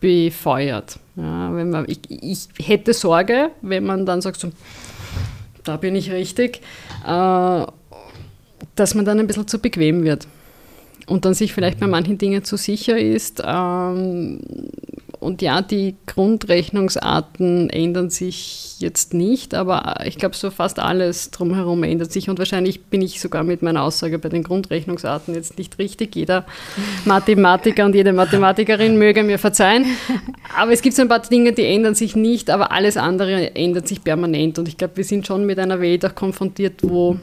[0.00, 0.98] befeuert.
[1.16, 4.50] Ja, wenn man, ich, ich hätte Sorge, wenn man dann sagt, so,
[5.64, 6.60] da bin ich richtig,
[7.04, 7.66] äh,
[8.76, 10.28] dass man dann ein bisschen zu bequem wird
[11.08, 13.42] und dann sich vielleicht bei manchen Dingen zu sicher ist.
[13.44, 14.40] Ähm,
[15.20, 21.82] und ja, die Grundrechnungsarten ändern sich jetzt nicht, aber ich glaube, so fast alles drumherum
[21.82, 22.30] ändert sich.
[22.30, 26.14] Und wahrscheinlich bin ich sogar mit meiner Aussage bei den Grundrechnungsarten jetzt nicht richtig.
[26.14, 26.46] Jeder
[27.04, 29.86] Mathematiker und jede Mathematikerin möge mir verzeihen.
[30.56, 33.88] Aber es gibt so ein paar Dinge, die ändern sich nicht, aber alles andere ändert
[33.88, 34.58] sich permanent.
[34.58, 37.16] Und ich glaube, wir sind schon mit einer Welt auch konfrontiert, wo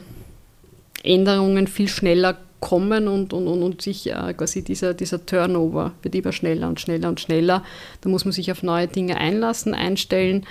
[1.02, 6.16] Änderungen viel schneller kommen und, und, und, und sich äh, quasi dieser, dieser Turnover wird
[6.16, 7.62] immer schneller und schneller und schneller.
[8.00, 10.44] Da muss man sich auf neue Dinge einlassen, einstellen,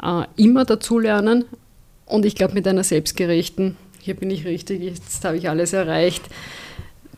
[0.00, 1.44] äh, immer dazulernen.
[2.04, 6.22] Und ich glaube, mit einer selbstgerechten, hier bin ich richtig, jetzt habe ich alles erreicht,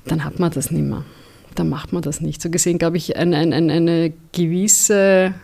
[0.06, 1.04] dann hat man das nicht mehr.
[1.54, 2.40] Dann macht man das nicht.
[2.40, 5.34] So gesehen, glaube ich, ein, ein, ein, eine gewisse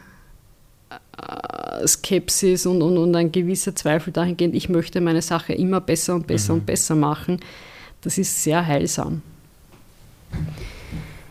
[1.18, 6.14] äh, Skepsis und, und, und ein gewisser Zweifel dahingehend, ich möchte meine Sache immer besser
[6.14, 6.60] und besser mhm.
[6.60, 7.40] und besser machen
[8.04, 9.22] das ist sehr heilsam.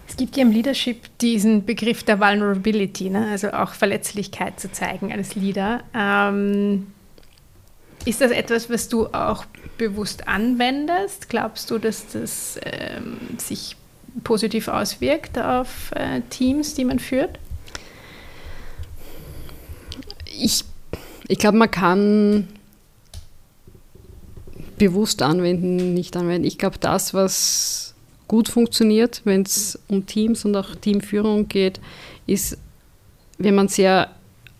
[0.07, 3.29] Es gibt ja im Leadership diesen Begriff der Vulnerability, ne?
[3.31, 5.83] also auch Verletzlichkeit zu zeigen als Leader.
[5.95, 6.88] Ähm,
[8.05, 9.45] ist das etwas, was du auch
[9.77, 11.29] bewusst anwendest?
[11.29, 13.75] Glaubst du, dass das ähm, sich
[14.23, 17.39] positiv auswirkt auf äh, Teams, die man führt?
[20.25, 20.63] Ich,
[21.27, 22.47] ich glaube, man kann
[24.77, 26.45] bewusst anwenden, nicht anwenden.
[26.45, 27.93] Ich glaube, das, was
[28.27, 31.79] gut funktioniert, wenn es um Teams und auch Teamführung geht,
[32.25, 32.58] ist,
[33.37, 34.10] wenn man sehr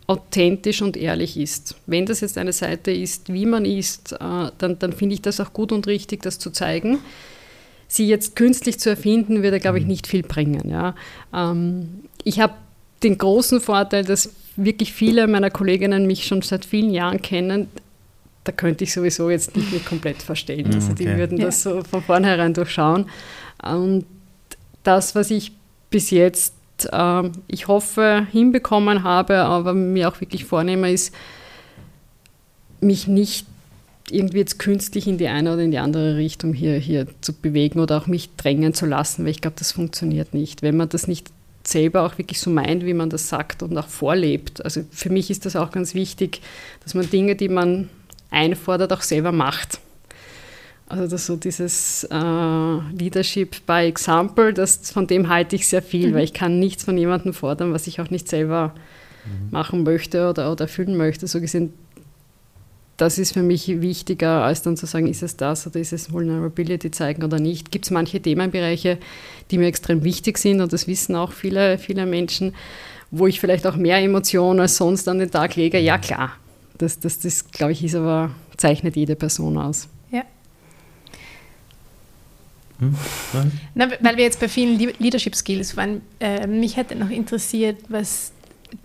[0.08, 1.76] authentisch und ehrlich ist.
[1.86, 4.18] Wenn das jetzt eine Seite ist, wie man ist, äh,
[4.58, 7.00] dann, dann finde ich das auch gut und richtig, das zu zeigen.
[7.88, 9.92] Sie jetzt künstlich zu erfinden, wird, glaube ich, mhm.
[9.92, 10.70] nicht viel bringen.
[10.70, 10.96] Ja.
[11.34, 12.54] Ähm, ich habe
[13.02, 17.68] den großen Vorteil, dass wirklich viele meiner Kolleginnen mich schon seit vielen Jahren kennen,
[18.44, 20.74] da könnte ich sowieso jetzt nicht mehr komplett verstehen.
[20.74, 21.06] Also okay.
[21.06, 23.06] die würden das so von vornherein durchschauen.
[23.64, 24.06] Und
[24.84, 25.54] das, was ich
[25.90, 26.54] bis jetzt,
[26.92, 31.14] äh, ich hoffe, hinbekommen habe, aber mir auch wirklich vornehme, ist,
[32.82, 33.48] mich nicht
[34.10, 37.80] irgendwie jetzt künstlich in die eine oder in die andere Richtung hier, hier zu bewegen
[37.80, 40.62] oder auch mich drängen zu lassen, weil ich glaube, das funktioniert nicht.
[40.62, 41.32] Wenn man das nicht
[41.66, 44.64] selber auch wirklich so meint, wie man das sagt und auch vorlebt.
[44.66, 46.42] Also für mich ist das auch ganz wichtig,
[46.84, 47.90] dass man Dinge, die man
[48.34, 49.80] einfordert, auch selber macht.
[50.88, 52.16] Also das so dieses äh,
[52.98, 56.16] Leadership by Example, das, von dem halte ich sehr viel, mhm.
[56.16, 58.74] weil ich kann nichts von jemandem fordern, was ich auch nicht selber
[59.26, 59.50] mhm.
[59.52, 61.26] machen möchte oder, oder erfüllen möchte.
[61.28, 61.74] So gesehen
[62.98, 66.12] das ist für mich wichtiger, als dann zu sagen, ist es das oder ist es
[66.12, 67.72] Vulnerability zeigen oder nicht.
[67.72, 69.00] Gibt es manche Themenbereiche,
[69.50, 72.54] die mir extrem wichtig sind und das wissen auch viele, viele Menschen,
[73.10, 75.80] wo ich vielleicht auch mehr Emotionen als sonst an den Tag lege.
[75.80, 76.34] Ja, klar.
[76.78, 79.88] Das, das, das glaube ich, ist aber, zeichnet jede Person aus.
[80.12, 80.24] Ja.
[82.80, 82.96] Hm?
[83.76, 88.32] Na, weil wir jetzt bei vielen Leadership Skills waren, äh, mich hätte noch interessiert, was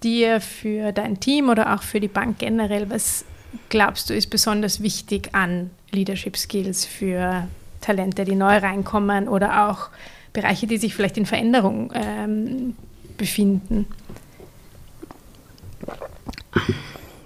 [0.02, 3.24] dir für dein Team oder auch für die Bank generell, was
[3.68, 7.48] glaubst du, ist besonders wichtig an Leadership Skills für
[7.80, 9.88] Talente, die neu reinkommen oder auch
[10.32, 12.76] Bereiche, die sich vielleicht in Veränderung ähm,
[13.16, 13.86] befinden?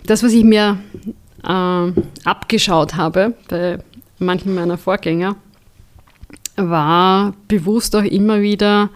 [0.07, 0.79] Das, was ich mir
[1.45, 1.93] äh,
[2.25, 3.79] abgeschaut habe bei
[4.19, 5.37] manchen meiner Vorgänger,
[6.57, 8.91] war bewusst auch immer wieder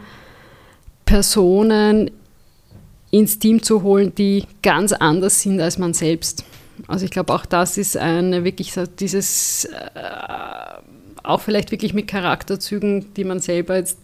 [1.04, 2.10] Personen
[3.10, 6.44] ins Team zu holen, die ganz anders sind als man selbst.
[6.88, 9.70] Also ich glaube, auch das ist eine wirklich dieses, äh,
[11.22, 13.98] auch vielleicht wirklich mit Charakterzügen, die man selber jetzt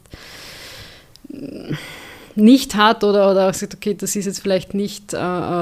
[2.34, 5.16] nicht hat oder, oder sagt, okay, das ist jetzt vielleicht nicht äh,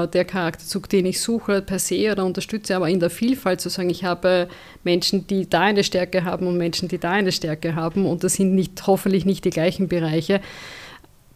[0.07, 3.89] der Charakterzug, den ich suche per se oder unterstütze, aber in der Vielfalt zu sagen,
[3.89, 4.47] ich habe
[4.83, 8.33] Menschen, die da eine Stärke haben und Menschen, die da eine Stärke haben und das
[8.33, 10.41] sind nicht, hoffentlich nicht die gleichen Bereiche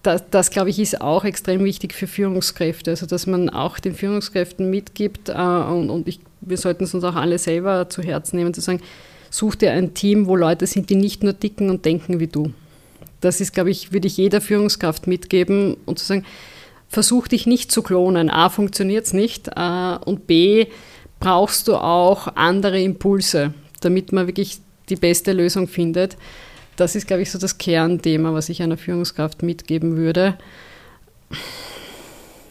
[0.05, 2.91] das, das, glaube ich, ist auch extrem wichtig für Führungskräfte.
[2.91, 7.03] Also, dass man auch den Führungskräften mitgibt äh, und, und ich, wir sollten es uns
[7.03, 8.81] auch alle selber zu Herzen nehmen, zu sagen,
[9.29, 12.51] such dir ein Team, wo Leute sind, die nicht nur dicken und denken wie du.
[13.25, 16.25] Das ist, glaube ich, würde ich jeder Führungskraft mitgeben und zu sagen,
[16.87, 18.29] versuch dich nicht zu klonen.
[18.29, 20.67] A, funktioniert es nicht äh, und B,
[21.19, 24.59] brauchst du auch andere Impulse, damit man wirklich
[24.89, 26.15] die beste Lösung findet
[26.75, 30.37] das ist, glaube ich, so das Kernthema, was ich einer Führungskraft mitgeben würde.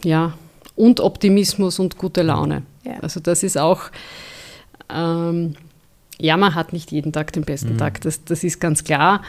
[0.03, 0.33] Ja,
[0.75, 2.63] und Optimismus und gute Laune.
[2.83, 2.99] Ja.
[3.01, 3.83] Also das ist auch,
[4.93, 5.55] ähm,
[6.19, 7.77] ja, man hat nicht jeden Tag den besten mhm.
[7.77, 9.21] Tag, das, das ist ganz klar.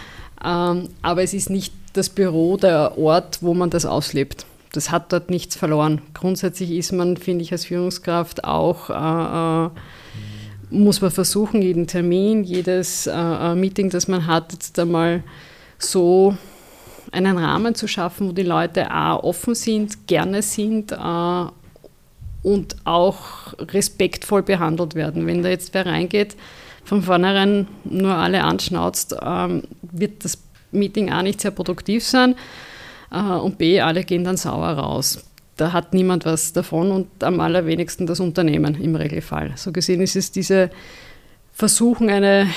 [0.47, 4.47] Ähm, aber es ist nicht das Büro der Ort, wo man das auslebt.
[4.73, 6.03] Das hat dort nichts verloren.
[6.15, 9.71] Grundsätzlich ist man, finde ich, als Führungskraft auch äh, äh
[10.69, 15.23] muss man versuchen, jeden Termin, jedes äh, Meeting, das man hat, jetzt einmal
[15.79, 16.37] so
[17.13, 20.93] einen Rahmen zu schaffen, wo die Leute A, offen sind, gerne sind
[22.43, 25.25] und auch respektvoll behandelt werden.
[25.29, 26.37] Wenn da jetzt wer reingeht,
[26.87, 30.39] von vornherein nur alle anschnauzt, ähm, wird das
[30.73, 32.35] Meeting A nicht sehr produktiv sein
[33.13, 35.23] äh, und B, alle gehen dann sauer raus
[35.57, 39.53] da hat niemand was davon und am allerwenigsten das Unternehmen im Regelfall.
[39.57, 40.71] So gesehen ist es diese
[41.53, 42.49] Versuchen, eine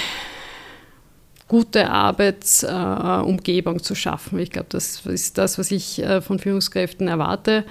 [1.47, 4.37] gute Arbeitsumgebung äh, zu schaffen.
[4.39, 7.63] Ich glaube, das ist das, was ich äh, von Führungskräften erwarte.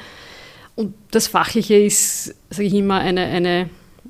[0.74, 3.68] Und das Fachliche ist, sage ich immer, eine, eine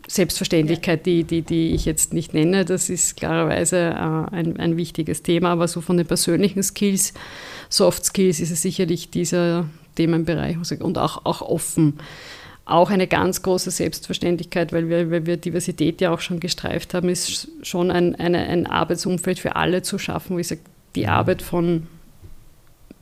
[0.09, 2.64] Selbstverständlichkeit, die, die, die ich jetzt nicht nenne.
[2.64, 7.14] Das ist klarerweise äh, ein, ein wichtiges Thema, aber so von den persönlichen Skills,
[7.68, 9.66] Soft Skills ist es sicherlich dieser,
[9.98, 11.98] Themenbereich und auch, auch offen.
[12.64, 17.09] Auch eine ganz große Selbstverständlichkeit, weil wir, weil wir Diversität ja auch schon gestreift haben,
[17.09, 20.61] ist schon ein, eine, ein Arbeitsumfeld für alle zu schaffen, wo ich sage,
[20.94, 21.06] die.
[21.06, 21.86] Arbeit von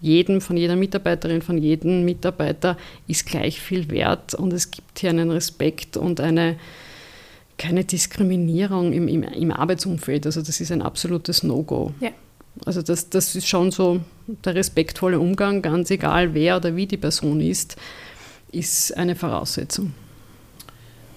[0.00, 2.76] jedem, von jeder Mitarbeiterin, von jedem Mitarbeiter
[3.08, 6.56] ist gleich viel wert und es gibt hier einen Respekt und eine,
[7.58, 10.26] keine Diskriminierung im, im, im Arbeitsumfeld.
[10.26, 11.92] Also das ist ein absolutes No-Go.
[12.00, 12.10] Ja.
[12.64, 16.96] Also das, das ist schon so der respektvolle Umgang, ganz egal wer oder wie die
[16.96, 17.76] Person ist,
[18.50, 19.92] ist eine Voraussetzung.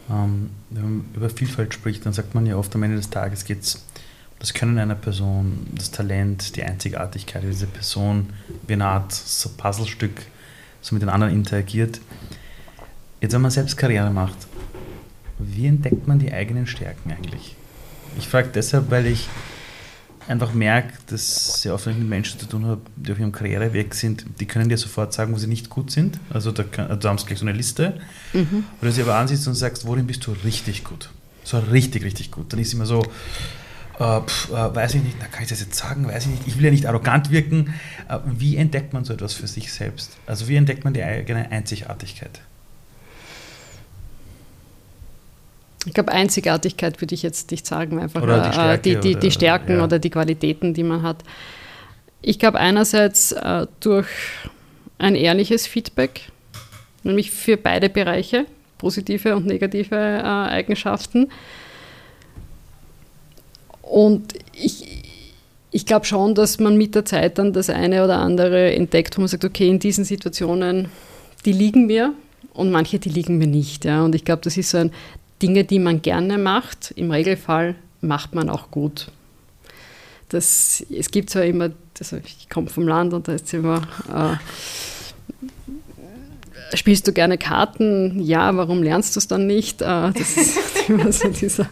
[0.10, 3.46] Ähm, wenn man über Vielfalt spricht, dann sagt man ja oft am Ende des Tages
[3.46, 3.82] geht es um
[4.40, 8.30] das Können einer Person, das Talent, die Einzigartigkeit dieser Person,
[8.68, 10.22] wie eine Art so Puzzlestück
[10.82, 12.00] so mit den anderen interagiert.
[13.22, 14.38] Jetzt, wenn man selbst Karriere macht,
[15.40, 17.56] wie entdeckt man die eigenen Stärken eigentlich?
[18.18, 19.28] Ich frage deshalb, weil ich
[20.28, 23.32] einfach merke, dass sehr oft, wenn ich mit Menschen zu tun habe, die auf ihrem
[23.32, 26.20] Karriereweg sind, die können dir sofort sagen, wo sie nicht gut sind.
[26.30, 28.00] Also da, kann, also da haben sie gleich so eine Liste.
[28.34, 28.64] Mhm.
[28.80, 31.10] Wenn du sie aber ansitzt und sagst, worin bist du richtig gut?
[31.44, 32.54] So richtig, richtig gut.
[32.54, 33.02] Dann ist immer so,
[34.00, 36.08] äh, pf, äh, weiß ich nicht, na, kann ich das jetzt sagen?
[36.08, 36.48] Weiß ich nicht.
[36.48, 37.74] Ich will ja nicht arrogant wirken.
[38.08, 40.18] Äh, wie entdeckt man so etwas für sich selbst?
[40.28, 42.42] Also wie entdeckt man die eigene Einzigartigkeit?
[45.86, 49.72] Ich glaube, Einzigartigkeit würde ich jetzt nicht sagen, einfach die, Stärke, die, die, die, Stärken
[49.72, 49.84] oder, ja.
[49.86, 51.24] oder die Qualitäten, die man hat.
[52.22, 54.08] Ich glaube einerseits äh, durch
[54.98, 56.30] ein ehrliches Feedback,
[57.04, 58.46] nämlich für beide Bereiche,
[58.78, 61.30] positive und negative äh, Eigenschaften.
[63.82, 65.04] Und ich,
[65.72, 69.22] ich glaube schon, dass man mit der Zeit dann das eine oder andere entdeckt, wo
[69.22, 70.90] man sagt, okay, in diesen Situationen,
[71.46, 72.14] die liegen mir
[72.54, 73.86] und manche, die liegen mir nicht.
[73.86, 74.04] Ja.
[74.04, 74.92] Und ich glaube, das ist so ein
[75.42, 76.92] Dinge, die man gerne macht.
[76.92, 79.08] Im Regelfall macht man auch gut.
[80.30, 83.82] Das, es gibt zwar immer, also ich komme vom Land und da ist immer,
[84.14, 84.36] äh,
[86.78, 88.22] spielst du gerne Karten?
[88.22, 89.82] Ja, warum lernst du es dann nicht?
[89.82, 90.58] Äh, das ist
[90.90, 91.68] immer so dieser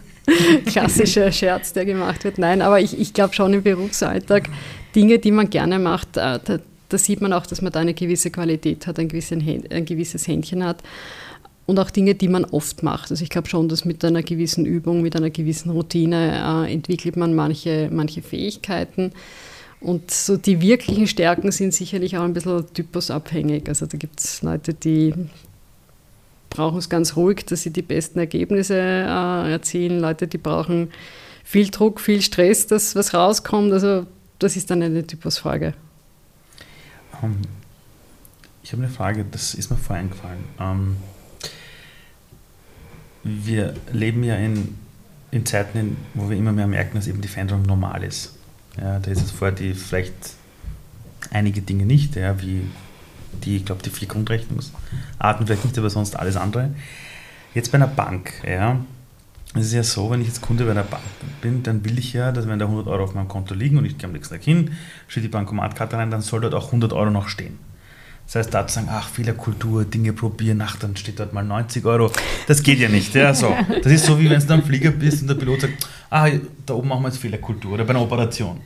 [0.66, 2.38] klassische Scherz, der gemacht wird.
[2.38, 4.48] Nein, aber ich, ich glaube schon im Berufsalltag
[4.94, 6.58] Dinge, die man gerne macht, äh, da,
[6.88, 10.64] da, sieht man auch, dass man da eine gewisse Qualität hat, ein, ein gewisses Händchen
[10.64, 10.82] hat.
[11.68, 13.10] Und auch Dinge, die man oft macht.
[13.10, 17.18] Also ich glaube schon, dass mit einer gewissen Übung, mit einer gewissen Routine äh, entwickelt
[17.18, 19.12] man manche, manche Fähigkeiten.
[19.78, 23.68] Und so die wirklichen Stärken sind sicherlich auch ein bisschen typusabhängig.
[23.68, 25.12] Also da gibt es Leute, die
[26.48, 30.00] brauchen es ganz ruhig, dass sie die besten Ergebnisse äh, erzielen.
[30.00, 30.90] Leute, die brauchen
[31.44, 33.74] viel Druck, viel Stress, dass was rauskommt.
[33.74, 34.06] Also
[34.38, 35.74] das ist dann eine Typusfrage.
[37.20, 37.36] Um, ähm,
[38.62, 40.44] ich habe eine Frage, das ist mir vorhin gefallen.
[40.58, 40.96] Um, ähm,
[43.24, 44.76] wir leben ja in,
[45.30, 48.34] in Zeiten, wo wir immer mehr merken, dass eben die Veränderung normal ist.
[48.80, 50.14] Ja, da ist es vorher die vielleicht
[51.30, 52.62] einige Dinge nicht, ja, wie
[53.44, 56.70] die, ich glaube, die vier Grundrechnungsarten vielleicht nicht, aber sonst alles andere.
[57.54, 58.78] Jetzt bei einer Bank, ja,
[59.54, 61.02] es ist ja so, wenn ich jetzt Kunde bei einer Bank
[61.40, 63.84] bin, dann will ich ja, dass wenn da 100 Euro auf meinem Konto liegen und
[63.84, 64.72] ich gehe am nächsten Tag hin,
[65.08, 67.58] steht die Bankomatkarte rein, dann soll dort auch 100 Euro noch stehen.
[68.28, 71.82] Das heißt, da zu sagen, ach, Fehlerkultur, Dinge probieren, ach, dann steht dort mal 90
[71.86, 72.12] Euro.
[72.46, 73.14] Das geht ja nicht.
[73.14, 73.56] Ja, so.
[73.82, 76.28] Das ist so, wie wenn du am Flieger bist und der Pilot sagt, ah,
[76.66, 78.60] da oben machen wir jetzt Fehlerkultur oder bei einer Operation.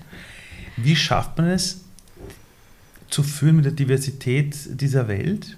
[0.77, 1.85] Wie schafft man es,
[3.09, 5.57] zu führen mit der Diversität dieser Welt?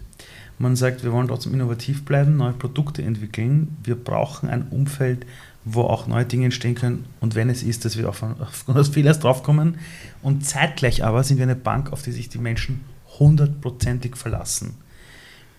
[0.58, 3.74] Man sagt, wir wollen trotzdem innovativ bleiben, neue Produkte entwickeln.
[3.82, 5.24] Wir brauchen ein Umfeld,
[5.64, 7.06] wo auch neue Dinge entstehen können.
[7.20, 9.78] Und wenn es ist, dass wir auch aufgrund des Fehlers draufkommen.
[10.20, 12.82] Und zeitgleich aber sind wir eine Bank, auf die sich die Menschen
[13.18, 14.74] hundertprozentig verlassen.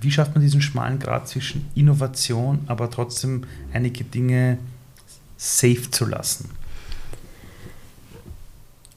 [0.01, 3.43] Wie schafft man diesen schmalen Grad zwischen Innovation, aber trotzdem
[3.73, 4.57] einige Dinge
[5.37, 6.49] safe zu lassen?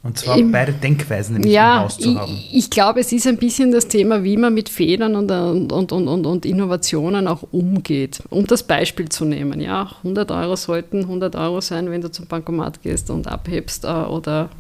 [0.03, 2.33] Und zwar beide Denkweisen nämlich ja, im Haus zu haben.
[2.33, 5.93] Ich, ich glaube, es ist ein bisschen das Thema, wie man mit Fehlern und, und,
[5.93, 8.23] und, und, und Innovationen auch umgeht.
[8.31, 12.27] Um das Beispiel zu nehmen, ja, 100 Euro sollten 100 Euro sein, wenn du zum
[12.27, 14.51] Bankomat gehst und abhebst äh, oder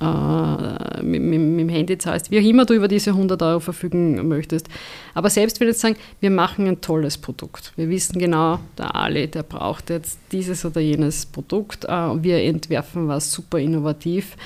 [0.00, 3.60] äh, mit, mit, mit, dem Handy zahlst, wie auch immer du über diese 100 Euro
[3.60, 4.68] verfügen möchtest.
[5.14, 9.28] Aber selbst wenn jetzt sagen, wir machen ein tolles Produkt, wir wissen genau, der Ali,
[9.28, 14.36] der braucht jetzt dieses oder jenes Produkt, äh, wir entwerfen was super innovativ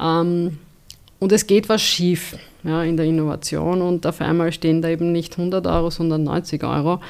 [0.00, 0.58] ähm,
[1.18, 5.12] und es geht was schief ja, in der Innovation und auf einmal stehen da eben
[5.12, 7.00] nicht 100 Euro, sondern 90 Euro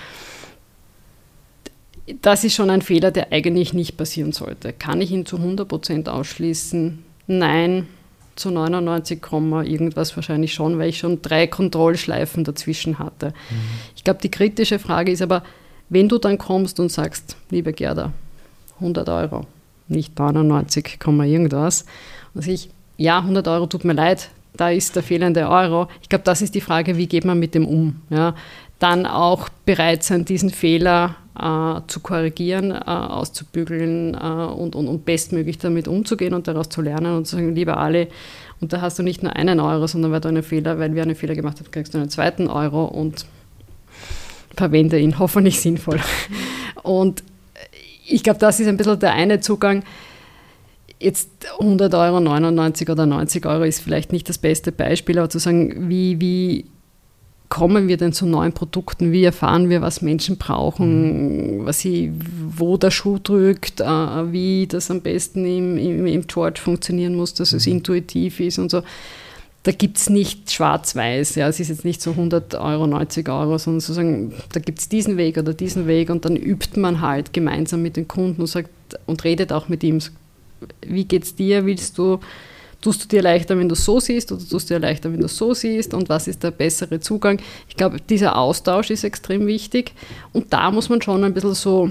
[2.23, 4.73] das ist schon ein Fehler, der eigentlich nicht passieren sollte.
[4.73, 7.05] Kann ich ihn zu 100% ausschließen?
[7.29, 7.87] Nein,
[8.37, 9.21] zu 99,
[9.65, 13.29] irgendwas wahrscheinlich schon, weil ich schon drei Kontrollschleifen dazwischen hatte.
[13.51, 13.57] Mhm.
[13.95, 15.43] Ich glaube, die kritische Frage ist aber,
[15.89, 18.13] wenn du dann kommst und sagst, liebe Gerda,
[18.77, 19.47] 100 Euro,
[19.89, 21.85] nicht 99, irgendwas,
[22.35, 25.89] und ich, ja, 100 Euro tut mir leid, da ist der fehlende Euro.
[26.03, 28.03] Ich glaube, das ist die Frage, wie geht man mit dem um?
[28.11, 28.35] Ja?
[28.79, 35.05] Dann auch bereit sein, diesen Fehler äh, zu korrigieren, äh, auszubügeln äh, und, und, und
[35.05, 38.09] bestmöglich damit umzugehen und daraus zu lernen und zu sagen, lieber Ali,
[38.61, 41.03] und da hast du nicht nur einen Euro, sondern weil du einen Fehler, weil wir
[41.03, 43.27] einen Fehler gemacht haben, kriegst du einen zweiten Euro und
[44.57, 46.01] verwende ihn hoffentlich sinnvoll.
[46.83, 47.23] Und
[48.07, 49.85] ich glaube, das ist ein bisschen der eine Zugang.
[50.99, 55.39] Jetzt 100 Euro, 99 oder 90 Euro ist vielleicht nicht das beste Beispiel, aber zu
[55.39, 56.65] sagen, wie, wie
[57.49, 59.13] kommen wir denn zu neuen Produkten?
[59.13, 61.67] Wie erfahren wir, was Menschen brauchen, mhm.
[61.67, 62.13] was sie,
[62.57, 63.85] wo der Schuh drückt, äh,
[64.33, 67.75] wie das am besten im, im, im George funktionieren muss, dass es mhm.
[67.75, 68.83] intuitiv ist und so.
[69.65, 71.35] Da gibt es nicht schwarz-weiß.
[71.35, 71.49] Ja.
[71.49, 75.17] Es ist jetzt nicht so 100 Euro, 90 Euro, sondern sozusagen, da gibt es diesen
[75.17, 78.71] Weg oder diesen Weg und dann übt man halt gemeinsam mit den Kunden und, sagt,
[79.07, 79.99] und redet auch mit ihm.
[80.87, 81.67] Wie geht es dir?
[81.67, 82.21] Willst du
[82.81, 85.29] Tust du dir leichter, wenn du so siehst oder tust du dir leichter, wenn du
[85.29, 87.41] so siehst und was ist der bessere Zugang?
[87.69, 89.93] Ich glaube, dieser Austausch ist extrem wichtig
[90.33, 91.91] und da muss man schon ein bisschen so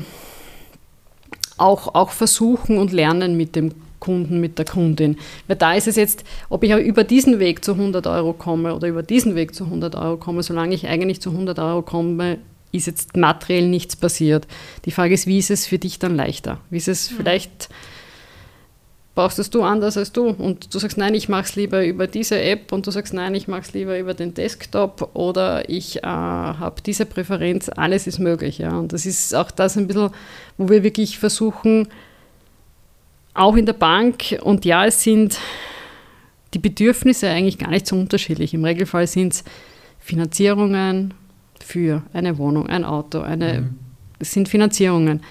[1.57, 5.17] auch, auch versuchen und lernen mit dem Kunden, mit der Kundin.
[5.47, 8.87] Weil da ist es jetzt, ob ich über diesen Weg zu 100 Euro komme oder
[8.87, 12.37] über diesen Weg zu 100 Euro komme, solange ich eigentlich zu 100 Euro komme,
[12.71, 14.47] ist jetzt materiell nichts passiert.
[14.85, 16.59] Die Frage ist, wie ist es für dich dann leichter?
[16.69, 17.69] Wie ist es vielleicht
[19.17, 22.05] brauchst es du anders als du und du sagst, nein, ich mache es lieber über
[22.05, 25.97] diese App und du sagst, nein, ich mache es lieber über den Desktop oder ich
[25.97, 28.59] äh, habe diese Präferenz, alles ist möglich.
[28.59, 28.77] Ja.
[28.77, 30.11] Und das ist auch das ein bisschen,
[30.59, 31.87] wo wir wirklich versuchen,
[33.33, 35.39] auch in der Bank, und ja, es sind
[36.53, 38.53] die Bedürfnisse eigentlich gar nicht so unterschiedlich.
[38.53, 39.43] Im Regelfall sind es
[39.99, 41.15] Finanzierungen
[41.59, 43.79] für eine Wohnung, ein Auto, eine, mhm.
[44.19, 45.23] es sind Finanzierungen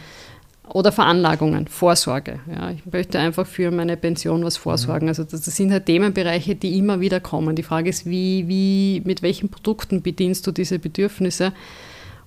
[0.68, 2.40] oder Veranlagungen, Vorsorge.
[2.52, 5.06] Ja, ich möchte einfach für meine Pension was vorsorgen.
[5.06, 5.10] Mhm.
[5.10, 7.56] Also das, das, sind halt Themenbereiche, die immer wieder kommen.
[7.56, 11.52] Die Frage ist, wie, wie, mit welchen Produkten bedienst du diese Bedürfnisse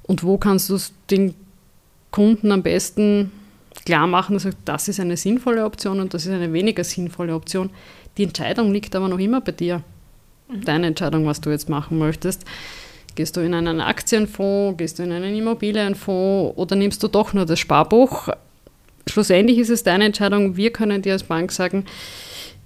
[0.03, 1.35] und wo kannst du es den
[2.11, 3.31] Kunden am besten
[3.85, 7.69] klar machen, dass das ist eine sinnvolle Option und das ist eine weniger sinnvolle Option.
[8.17, 9.83] Die Entscheidung liegt aber noch immer bei dir.
[10.49, 10.65] Mhm.
[10.65, 12.45] Deine Entscheidung, was du jetzt machen möchtest.
[13.15, 17.45] Gehst du in einen Aktienfonds, gehst du in einen Immobilienfonds oder nimmst du doch nur
[17.45, 18.29] das Sparbuch?
[19.07, 20.55] Schlussendlich ist es deine Entscheidung.
[20.55, 21.85] Wir können dir als Bank sagen,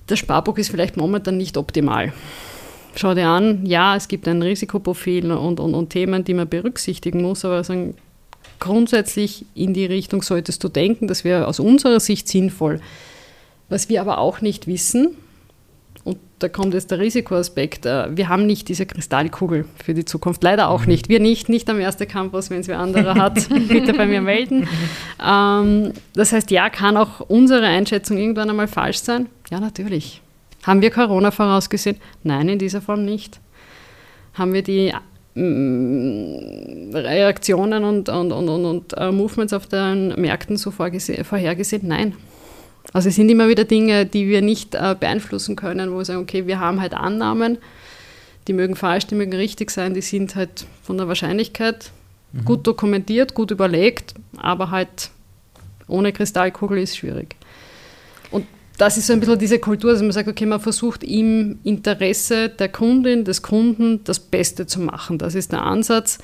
[0.07, 2.13] das Sparbuch ist vielleicht momentan nicht optimal.
[2.95, 7.23] Schau dir an, ja, es gibt ein Risikoprofil und, und, und Themen, die man berücksichtigen
[7.23, 7.95] muss, aber sagen,
[8.59, 12.79] grundsätzlich in die Richtung solltest du denken, das wäre aus unserer Sicht sinnvoll.
[13.69, 15.17] Was wir aber auch nicht wissen,
[16.43, 17.85] da kommt jetzt der Risikoaspekt.
[17.85, 20.43] Äh, wir haben nicht diese Kristallkugel für die Zukunft.
[20.43, 21.07] Leider auch nicht.
[21.07, 24.67] Wir nicht, nicht am ersten Campus, wenn es wer anderer hat, bitte bei mir melden.
[25.25, 29.27] Ähm, das heißt, ja, kann auch unsere Einschätzung irgendwann einmal falsch sein?
[29.49, 30.21] Ja, natürlich.
[30.63, 31.97] Haben wir Corona vorausgesehen?
[32.23, 33.39] Nein, in dieser Form nicht.
[34.33, 34.93] Haben wir die
[35.35, 41.87] mm, Reaktionen und, und, und, und, uh, Movements auf den Märkten so vorhergesehen?
[41.87, 42.13] Nein,
[42.91, 46.21] also es sind immer wieder Dinge, die wir nicht äh, beeinflussen können, wo wir sagen,
[46.21, 47.57] okay, wir haben halt Annahmen,
[48.47, 51.91] die mögen falsch, die mögen richtig sein, die sind halt von der Wahrscheinlichkeit
[52.33, 52.45] mhm.
[52.45, 55.11] gut dokumentiert, gut überlegt, aber halt
[55.87, 57.35] ohne Kristallkugel ist schwierig.
[58.31, 58.45] Und
[58.77, 62.49] das ist so ein bisschen diese Kultur, dass man sagt, okay, man versucht im Interesse
[62.49, 65.17] der Kundin, des Kunden das Beste zu machen.
[65.17, 66.19] Das ist der Ansatz.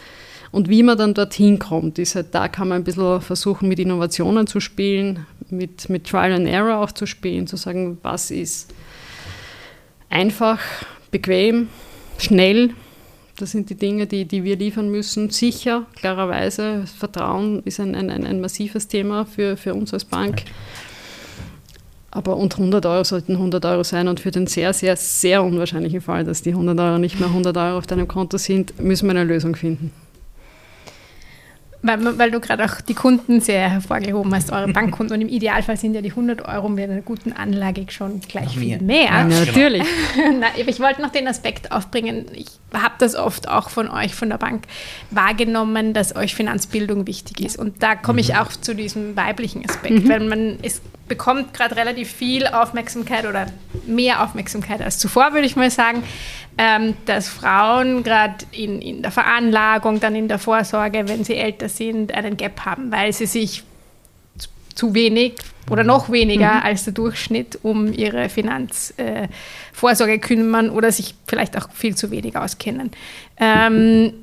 [0.51, 3.77] Und wie man dann dorthin kommt, ist halt, da kann man ein bisschen versuchen, mit
[3.77, 8.73] Innovationen zu spielen, mit, mit Trial and Error auch zu spielen, zu sagen, was ist
[10.09, 10.59] einfach,
[11.11, 11.69] bequem,
[12.17, 12.71] schnell.
[13.37, 15.29] Das sind die Dinge, die, die wir liefern müssen.
[15.29, 16.83] Sicher, klarerweise.
[16.97, 20.43] Vertrauen ist ein, ein, ein massives Thema für, für uns als Bank.
[22.11, 24.07] Aber und 100 Euro sollten 100 Euro sein.
[24.07, 27.55] Und für den sehr, sehr, sehr unwahrscheinlichen Fall, dass die 100 Euro nicht mehr 100
[27.55, 29.91] Euro auf deinem Konto sind, müssen wir eine Lösung finden.
[31.81, 35.15] Weil, weil du gerade auch die Kunden sehr hervorgehoben hast, eure Bankkunden.
[35.15, 38.81] Und im Idealfall sind ja die 100 Euro mit einer guten Anlage schon gleich viel
[38.81, 39.05] mehr.
[39.05, 39.83] Ja, natürlich.
[40.39, 42.25] Na, ich wollte noch den Aspekt aufbringen.
[42.33, 44.63] Ich habe das oft auch von euch, von der Bank,
[45.11, 47.57] wahrgenommen, dass euch Finanzbildung wichtig ist.
[47.57, 48.39] Und da komme ich mhm.
[48.39, 50.09] auch zu diesem weiblichen Aspekt, mhm.
[50.09, 53.47] weil man es bekommt gerade relativ viel Aufmerksamkeit oder
[53.85, 56.03] mehr Aufmerksamkeit als zuvor, würde ich mal sagen,
[56.57, 61.67] ähm, dass Frauen gerade in, in der Veranlagung, dann in der Vorsorge, wenn sie älter
[61.67, 63.63] sind, einen Gap haben, weil sie sich
[64.75, 65.33] zu wenig
[65.69, 66.61] oder noch weniger mhm.
[66.63, 72.35] als der Durchschnitt um ihre Finanzvorsorge äh, kümmern oder sich vielleicht auch viel zu wenig
[72.37, 72.91] auskennen.
[73.37, 74.13] Ähm, äh,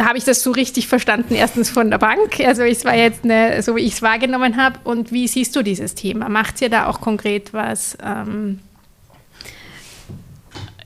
[0.00, 2.40] habe ich das so richtig verstanden, erstens von der Bank?
[2.44, 4.78] Also es war jetzt eine, so wie ich es wahrgenommen habe.
[4.84, 6.28] Und wie siehst du dieses Thema?
[6.28, 7.96] Macht ihr da auch konkret was?
[8.04, 8.60] Ähm,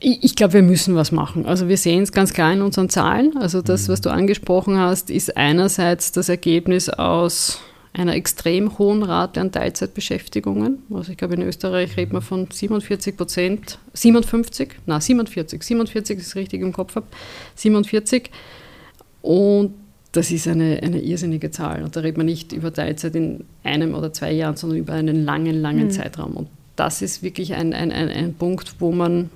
[0.05, 1.47] ich glaube, wir müssen was machen.
[1.47, 3.37] Also wir sehen es ganz klar in unseren Zahlen.
[3.37, 7.61] Also das, was du angesprochen hast, ist einerseits das Ergebnis aus
[7.93, 10.83] einer extrem hohen Rate an Teilzeitbeschäftigungen.
[10.93, 16.35] Also ich glaube, in Österreich redet man von 47 Prozent, 57, na 47, 47 ist
[16.35, 17.07] richtig im Kopf habe,
[17.55, 18.31] 47.
[19.23, 19.75] Und
[20.13, 21.83] das ist eine, eine irrsinnige Zahl.
[21.83, 25.25] Und da redet man nicht über Teilzeit in einem oder zwei Jahren, sondern über einen
[25.25, 25.91] langen, langen mhm.
[25.91, 26.37] Zeitraum.
[26.37, 29.31] Und das ist wirklich ein, ein, ein, ein Punkt, wo man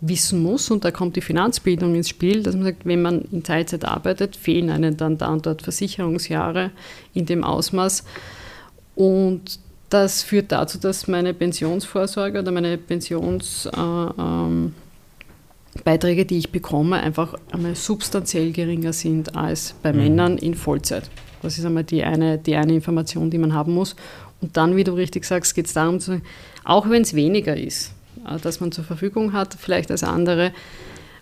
[0.00, 3.42] wissen muss, und da kommt die Finanzbildung ins Spiel, dass man sagt, wenn man in
[3.42, 6.70] Teilzeit arbeitet, fehlen einem dann da und dort Versicherungsjahre
[7.14, 8.04] in dem Ausmaß.
[8.94, 9.58] Und
[9.90, 14.74] das führt dazu, dass meine Pensionsvorsorge oder meine Pensionsbeiträge, äh, ähm,
[15.84, 19.98] die ich bekomme, einfach einmal substanziell geringer sind als bei mhm.
[19.98, 21.10] Männern in Vollzeit.
[21.42, 23.94] Das ist einmal die eine, die eine Information, die man haben muss.
[24.40, 26.20] Und dann, wie du richtig sagst, geht es darum, zu
[26.64, 27.92] auch wenn es weniger ist,
[28.26, 30.52] äh, das man zur Verfügung hat, vielleicht als andere,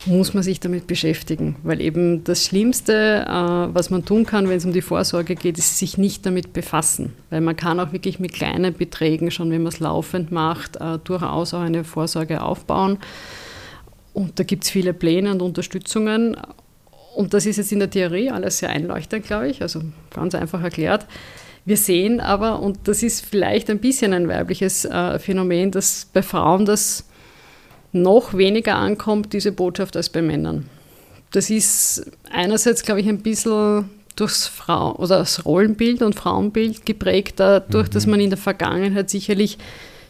[0.04, 1.56] muss man sich damit beschäftigen.
[1.62, 5.58] Weil eben das Schlimmste, äh, was man tun kann, wenn es um die Vorsorge geht,
[5.58, 7.12] ist sich nicht damit befassen.
[7.30, 10.98] Weil man kann auch wirklich mit kleinen Beträgen, schon wenn man es laufend macht, äh,
[11.02, 12.98] durchaus auch eine Vorsorge aufbauen.
[14.16, 16.38] Und da gibt es viele Pläne und Unterstützungen.
[17.16, 20.62] und das ist jetzt in der Theorie alles sehr einleuchtend, glaube ich, also ganz einfach
[20.62, 21.06] erklärt.
[21.66, 26.22] Wir sehen aber, und das ist vielleicht ein bisschen ein weibliches äh, Phänomen, dass bei
[26.22, 27.04] Frauen das
[27.92, 30.66] noch weniger ankommt, diese Botschaft, als bei Männern.
[31.32, 37.34] Das ist einerseits, glaube ich, ein bisschen durchs Frau oder das Rollenbild und Frauenbild geprägt,
[37.36, 37.92] dadurch, mhm.
[37.92, 39.58] dass man in der Vergangenheit sicherlich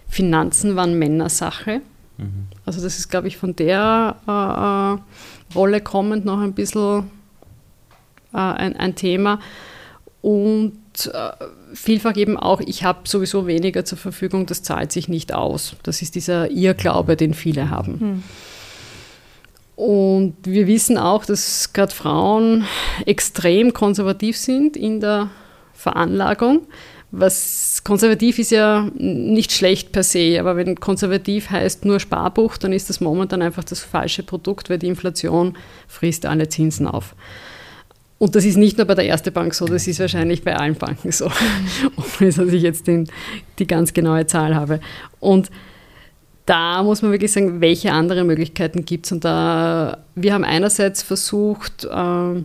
[0.09, 1.80] Finanzen waren Männersache.
[2.18, 2.46] Mhm.
[2.64, 7.10] Also das ist, glaube ich, von der äh, äh, Rolle kommend noch ein bisschen
[8.32, 9.40] äh, ein, ein, Thema.
[10.22, 10.72] Und
[11.12, 11.30] äh,
[11.74, 15.76] vielfach eben auch, ich habe sowieso weniger zur Verfügung, das zahlt sich nicht aus.
[15.82, 17.92] Das ist dieser Irrglaube, den viele haben.
[17.92, 18.22] Mhm.
[19.76, 22.64] Und wir wissen auch, dass gerade Frauen
[23.04, 25.28] extrem konservativ sind in der
[25.74, 26.62] Veranlagung.
[27.18, 32.72] Was konservativ ist ja nicht schlecht per se, aber wenn konservativ heißt nur Sparbuch, dann
[32.72, 35.56] ist das momentan einfach das falsche Produkt, weil die Inflation
[35.88, 37.14] frisst alle Zinsen auf.
[38.18, 40.74] Und das ist nicht nur bei der Erste Bank so, das ist wahrscheinlich bei allen
[40.74, 41.30] Banken so,
[42.20, 43.08] ohne dass ich jetzt den,
[43.58, 44.80] die ganz genaue Zahl habe.
[45.18, 45.50] Und
[46.46, 49.12] da muss man wirklich sagen, welche andere Möglichkeiten gibt es.
[49.12, 52.42] Und da, wir haben einerseits versucht, äh,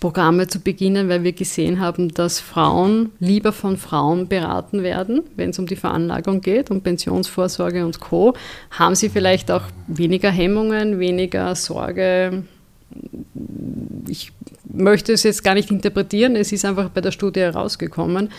[0.00, 5.50] Programme zu beginnen, weil wir gesehen haben, dass Frauen lieber von Frauen beraten werden, wenn
[5.50, 8.34] es um die Veranlagung geht, um Pensionsvorsorge und Co.
[8.70, 12.44] Haben sie vielleicht auch weniger Hemmungen, weniger Sorge.
[14.08, 14.32] Ich
[14.64, 18.30] möchte es jetzt gar nicht interpretieren, es ist einfach bei der Studie herausgekommen.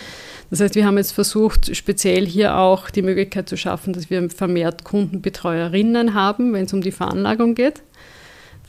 [0.50, 4.30] Das heißt, wir haben jetzt versucht, speziell hier auch die Möglichkeit zu schaffen, dass wir
[4.32, 7.84] vermehrt Kundenbetreuerinnen haben, wenn es um die Veranlagung geht.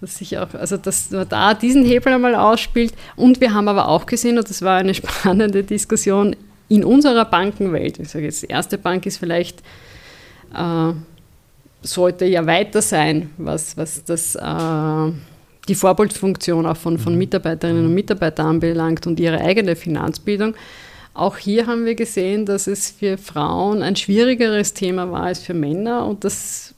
[0.01, 2.95] Dass sich auch, also dass man da diesen Hebel einmal ausspielt.
[3.17, 6.35] Und wir haben aber auch gesehen, und das war eine spannende Diskussion
[6.69, 7.99] in unserer Bankenwelt.
[7.99, 9.61] Ich sage jetzt, die erste Bank ist vielleicht,
[10.55, 10.93] äh,
[11.83, 15.13] sollte ja weiter sein, was, was das, äh,
[15.69, 17.19] die Vorbildfunktion auch von, von mhm.
[17.19, 20.55] Mitarbeiterinnen und Mitarbeitern anbelangt und ihre eigene Finanzbildung.
[21.13, 25.55] Auch hier haben wir gesehen, dass es für Frauen ein schwierigeres Thema war als für
[25.55, 26.75] Männer und das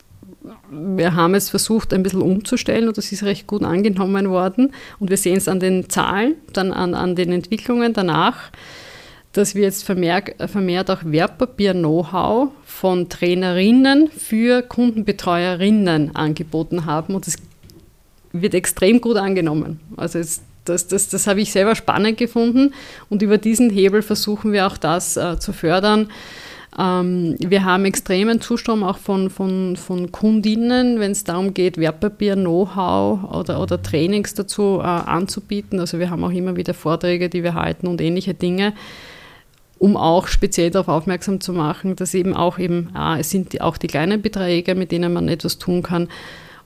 [0.71, 4.73] wir haben es versucht, ein bisschen umzustellen und das ist recht gut angenommen worden.
[4.99, 8.51] Und wir sehen es an den Zahlen, dann an, an den Entwicklungen danach,
[9.33, 17.15] dass wir jetzt vermehrt, vermehrt auch Wertpapier-Know-how von Trainerinnen für Kundenbetreuerinnen angeboten haben.
[17.15, 17.37] Und das
[18.33, 19.81] wird extrem gut angenommen.
[19.97, 22.73] Also es das, das, das habe ich selber spannend gefunden
[23.09, 26.09] und über diesen Hebel versuchen wir auch das äh, zu fördern.
[26.79, 32.35] Ähm, wir haben extremen Zustrom auch von, von, von Kundinnen, wenn es darum geht, Wertpapier,
[32.35, 35.81] Know-how oder, oder Trainings dazu äh, anzubieten.
[35.81, 38.73] Also wir haben auch immer wieder Vorträge, die wir halten und ähnliche Dinge
[39.79, 43.61] um auch speziell darauf aufmerksam zu machen, dass eben auch eben, ah, es sind die,
[43.61, 46.07] auch die kleinen Beträge, mit denen man etwas tun kann,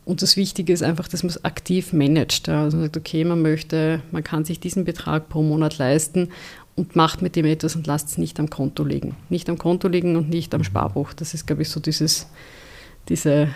[0.06, 2.48] und das Wichtige ist einfach, dass man es aktiv managt.
[2.48, 6.28] Also man sagt, okay, man möchte, man kann sich diesen Betrag pro Monat leisten
[6.76, 9.16] und macht mit dem etwas und lasst es nicht am Konto liegen.
[9.30, 11.14] Nicht am Konto liegen und nicht am Sparbuch.
[11.14, 12.28] Das ist, glaube ich, so dieses,
[13.08, 13.48] diese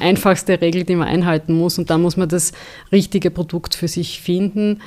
[0.00, 1.78] einfachste Regel, die man einhalten muss.
[1.78, 2.52] Und da muss man das
[2.90, 4.80] richtige Produkt für sich finden.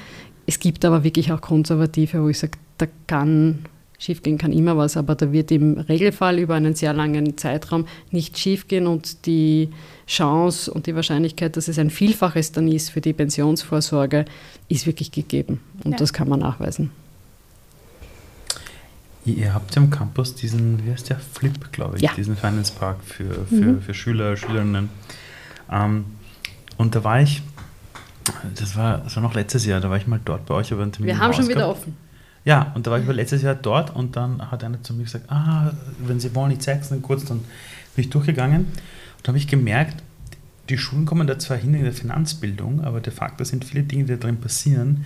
[0.45, 3.65] Es gibt aber wirklich auch Konservative, wo ich sage, da kann
[4.01, 8.37] schiefgehen kann immer was, aber da wird im Regelfall über einen sehr langen Zeitraum nicht
[8.37, 9.69] schiefgehen und die
[10.07, 14.25] Chance und die Wahrscheinlichkeit, dass es ein Vielfaches dann ist für die Pensionsvorsorge,
[14.69, 15.97] ist wirklich gegeben und ja.
[15.97, 16.89] das kann man nachweisen.
[19.25, 22.11] Ihr habt ja am Campus diesen, wie heißt der, Flip, glaube ich, ja.
[22.15, 23.81] diesen Finance Park für, für, mhm.
[23.81, 24.89] für Schüler, Schülerinnen.
[25.71, 26.05] Ähm,
[26.77, 27.43] und da war ich,
[28.55, 30.83] das war, das war noch letztes Jahr, da war ich mal dort bei euch, aber
[30.83, 31.95] ein Termin Wir haben schon wieder offen.
[32.43, 35.29] Ja, und da war ich letztes Jahr dort und dann hat einer zu mir gesagt,
[35.29, 37.41] ah, wenn Sie wollen, ich zeige es dann kurz, dann
[37.95, 40.01] bin ich durchgegangen und da habe ich gemerkt,
[40.69, 44.05] die Schulen kommen da zwar hin in der Finanzbildung, aber de facto sind viele Dinge,
[44.05, 45.05] die da drin passieren,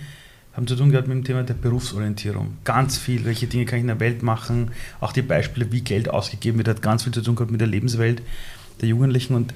[0.56, 2.56] haben zu tun gehabt mit dem Thema der Berufsorientierung.
[2.64, 6.08] Ganz viel, welche Dinge kann ich in der Welt machen, auch die Beispiele, wie Geld
[6.08, 8.22] ausgegeben wird, hat ganz viel zu tun gehabt mit der Lebenswelt
[8.80, 9.52] der Jugendlichen und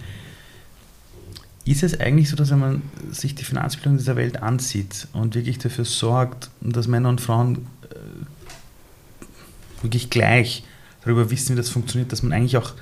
[1.64, 5.59] ist es eigentlich so, dass wenn man sich die Finanzbildung dieser Welt ansieht und wirklich
[5.59, 10.64] dafür sorgt, dass Männer und Frauen äh, wirklich gleich
[11.05, 12.74] darüber wissen, wie das funktioniert, dass man eigentlich auch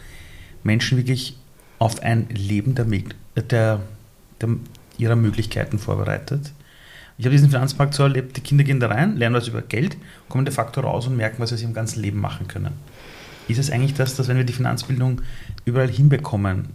[0.63, 1.37] Menschen wirklich
[1.79, 2.87] auf ein Leben der,
[3.43, 3.81] der,
[4.41, 4.49] der
[4.97, 6.53] ihrer Möglichkeiten vorbereitet?
[7.19, 9.97] Ich habe diesen Finanzmarkt so erlebt, die Kinder gehen da rein, lernen was über Geld,
[10.29, 12.73] kommen de facto raus und merken, was sie im ganzen Leben machen können.
[13.49, 15.21] Ist es eigentlich das, dass wenn wir die Finanzbildung
[15.65, 16.69] überall hinbekommen,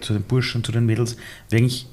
[0.00, 1.16] zu den Burschen, zu den Mädels,
[1.50, 1.88] eigentlich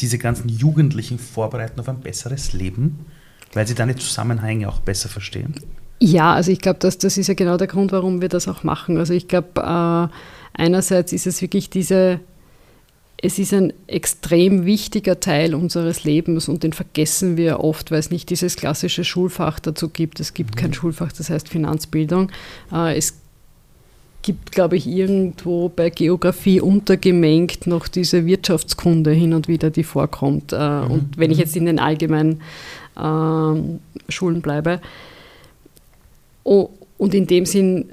[0.00, 3.06] diese ganzen Jugendlichen vorbereiten auf ein besseres Leben,
[3.54, 5.54] weil sie dann die Zusammenhänge auch besser verstehen?
[6.00, 8.62] Ja, also ich glaube, das, das ist ja genau der Grund, warum wir das auch
[8.62, 8.96] machen.
[8.98, 12.20] Also ich glaube, äh, einerseits ist es wirklich diese
[13.22, 18.10] es ist ein extrem wichtiger Teil unseres Lebens und den vergessen wir oft, weil es
[18.10, 20.20] nicht dieses klassische Schulfach dazu gibt.
[20.20, 20.74] Es gibt kein mhm.
[20.74, 22.32] Schulfach, das heißt Finanzbildung.
[22.72, 23.18] Äh, es
[24.22, 30.52] gibt, glaube ich, irgendwo bei Geografie untergemengt noch diese Wirtschaftskunde hin und wieder, die vorkommt.
[30.52, 30.90] Äh, mhm.
[30.90, 32.40] Und wenn ich jetzt in den allgemeinen
[32.96, 34.80] äh, Schulen bleibe.
[36.44, 37.92] Oh, und in dem Sinn,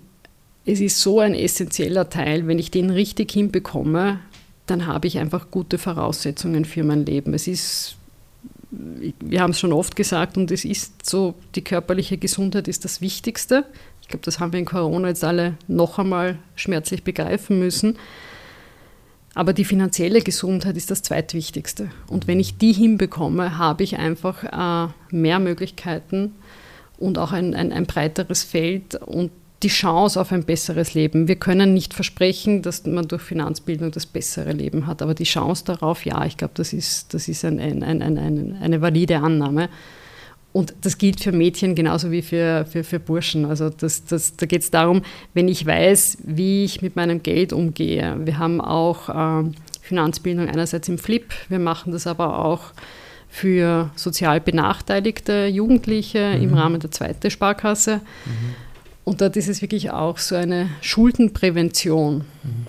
[0.66, 4.20] es ist so ein essentieller Teil, wenn ich den richtig hinbekomme,
[4.68, 7.34] dann habe ich einfach gute Voraussetzungen für mein Leben.
[7.34, 7.96] Es ist,
[8.70, 13.02] wir haben es schon oft gesagt und es ist so, die körperliche Gesundheit ist das
[13.02, 13.66] Wichtigste.
[14.02, 17.98] Ich glaube, das haben wir in Corona jetzt alle noch einmal schmerzlich begreifen müssen.
[19.34, 21.92] Aber die finanzielle Gesundheit ist das zweitwichtigste.
[22.08, 26.34] Und wenn ich die hinbekomme, habe ich einfach äh, mehr Möglichkeiten
[26.98, 29.32] und auch ein, ein, ein breiteres Feld und
[29.64, 31.28] die Chance auf ein besseres Leben.
[31.28, 35.66] Wir können nicht versprechen, dass man durch Finanzbildung das bessere Leben hat, aber die Chance
[35.66, 39.70] darauf, ja, ich glaube, das ist, das ist ein, ein, ein, eine valide Annahme.
[40.54, 43.46] Und das gilt für Mädchen genauso wie für, für, für Burschen.
[43.46, 45.02] Also das, das, da geht es darum,
[45.34, 48.16] wenn ich weiß, wie ich mit meinem Geld umgehe.
[48.26, 49.50] Wir haben auch äh,
[49.82, 52.74] Finanzbildung einerseits im Flip, wir machen das aber auch
[53.30, 56.44] für sozial benachteiligte Jugendliche mhm.
[56.44, 57.98] im Rahmen der zweiten Sparkasse.
[58.26, 58.56] Mhm.
[59.08, 62.26] Und dort ist es wirklich auch so eine Schuldenprävention.
[62.44, 62.68] Mhm.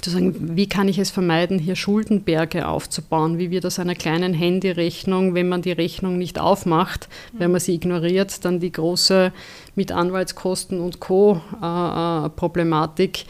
[0.00, 3.38] Zu sagen, wie kann ich es vermeiden, hier Schuldenberge aufzubauen?
[3.38, 7.74] Wie wird aus einer kleinen Handyrechnung, wenn man die Rechnung nicht aufmacht, wenn man sie
[7.74, 9.32] ignoriert, dann die große
[9.74, 11.40] mit Anwaltskosten und Co.
[11.60, 13.24] Äh, äh Problematik.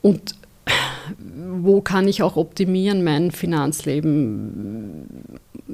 [0.00, 0.36] Und
[1.60, 5.06] wo kann ich auch optimieren mein Finanzleben?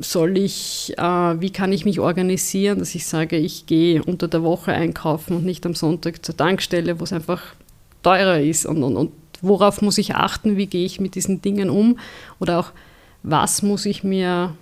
[0.00, 1.02] Soll ich, äh,
[1.40, 5.44] wie kann ich mich organisieren, dass ich sage, ich gehe unter der Woche einkaufen und
[5.44, 7.54] nicht am Sonntag zur Tankstelle, wo es einfach
[8.02, 8.66] teurer ist?
[8.66, 11.98] Und, und, und worauf muss ich achten, wie gehe ich mit diesen Dingen um?
[12.40, 12.72] Oder auch
[13.22, 14.54] was muss ich mir,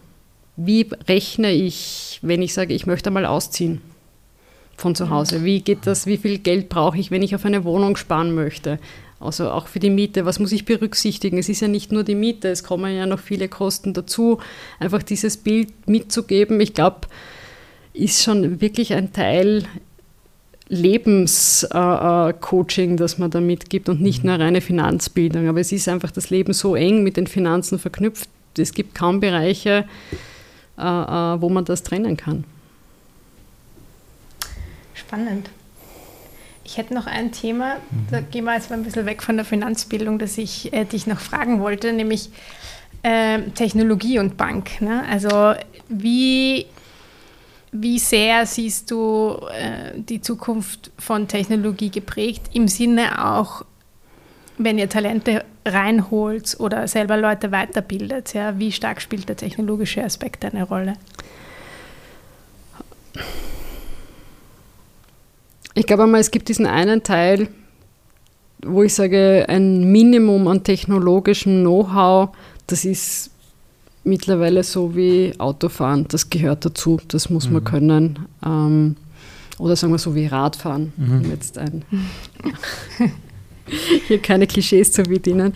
[0.56, 3.80] wie rechne ich, wenn ich sage, ich möchte mal ausziehen
[4.76, 7.64] von zu Hause, wie geht das, wie viel Geld brauche ich, wenn ich auf eine
[7.64, 8.78] Wohnung sparen möchte,
[9.22, 11.38] also auch für die Miete, was muss ich berücksichtigen?
[11.38, 14.38] Es ist ja nicht nur die Miete, es kommen ja noch viele Kosten dazu.
[14.78, 17.00] Einfach dieses Bild mitzugeben, ich glaube,
[17.92, 19.64] ist schon wirklich ein Teil
[20.68, 24.30] Lebenscoaching, äh, äh das man da mitgibt und nicht mhm.
[24.30, 25.48] nur reine Finanzbildung.
[25.48, 28.28] Aber es ist einfach das Leben so eng mit den Finanzen verknüpft.
[28.56, 29.84] Es gibt kaum Bereiche,
[30.78, 32.44] äh, äh wo man das trennen kann.
[34.94, 35.50] Spannend.
[36.64, 37.76] Ich hätte noch ein Thema,
[38.10, 41.06] da gehen wir jetzt mal ein bisschen weg von der Finanzbildung, das ich äh, dich
[41.06, 42.30] noch fragen wollte, nämlich
[43.02, 44.80] äh, Technologie und Bank.
[44.80, 45.04] Ne?
[45.10, 45.54] Also
[45.88, 46.66] wie,
[47.72, 53.64] wie sehr siehst du äh, die Zukunft von Technologie geprägt, im Sinne auch,
[54.58, 58.34] wenn ihr Talente reinholt oder selber Leute weiterbildet?
[58.34, 58.58] Ja?
[58.58, 60.94] Wie stark spielt der technologische Aspekt eine Rolle?
[65.74, 67.48] Ich glaube einmal, es gibt diesen einen Teil,
[68.64, 72.30] wo ich sage, ein Minimum an technologischem Know-how,
[72.66, 73.30] das ist
[74.04, 77.52] mittlerweile so wie Autofahren, das gehört dazu, das muss mhm.
[77.54, 78.18] man können.
[78.44, 78.96] Ähm,
[79.58, 81.12] oder sagen wir so wie Radfahren, mhm.
[81.12, 81.84] um jetzt ein
[84.08, 85.54] hier keine Klischees zu bedienen.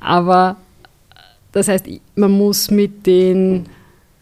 [0.00, 0.56] Aber
[1.52, 3.66] das heißt, man muss mit den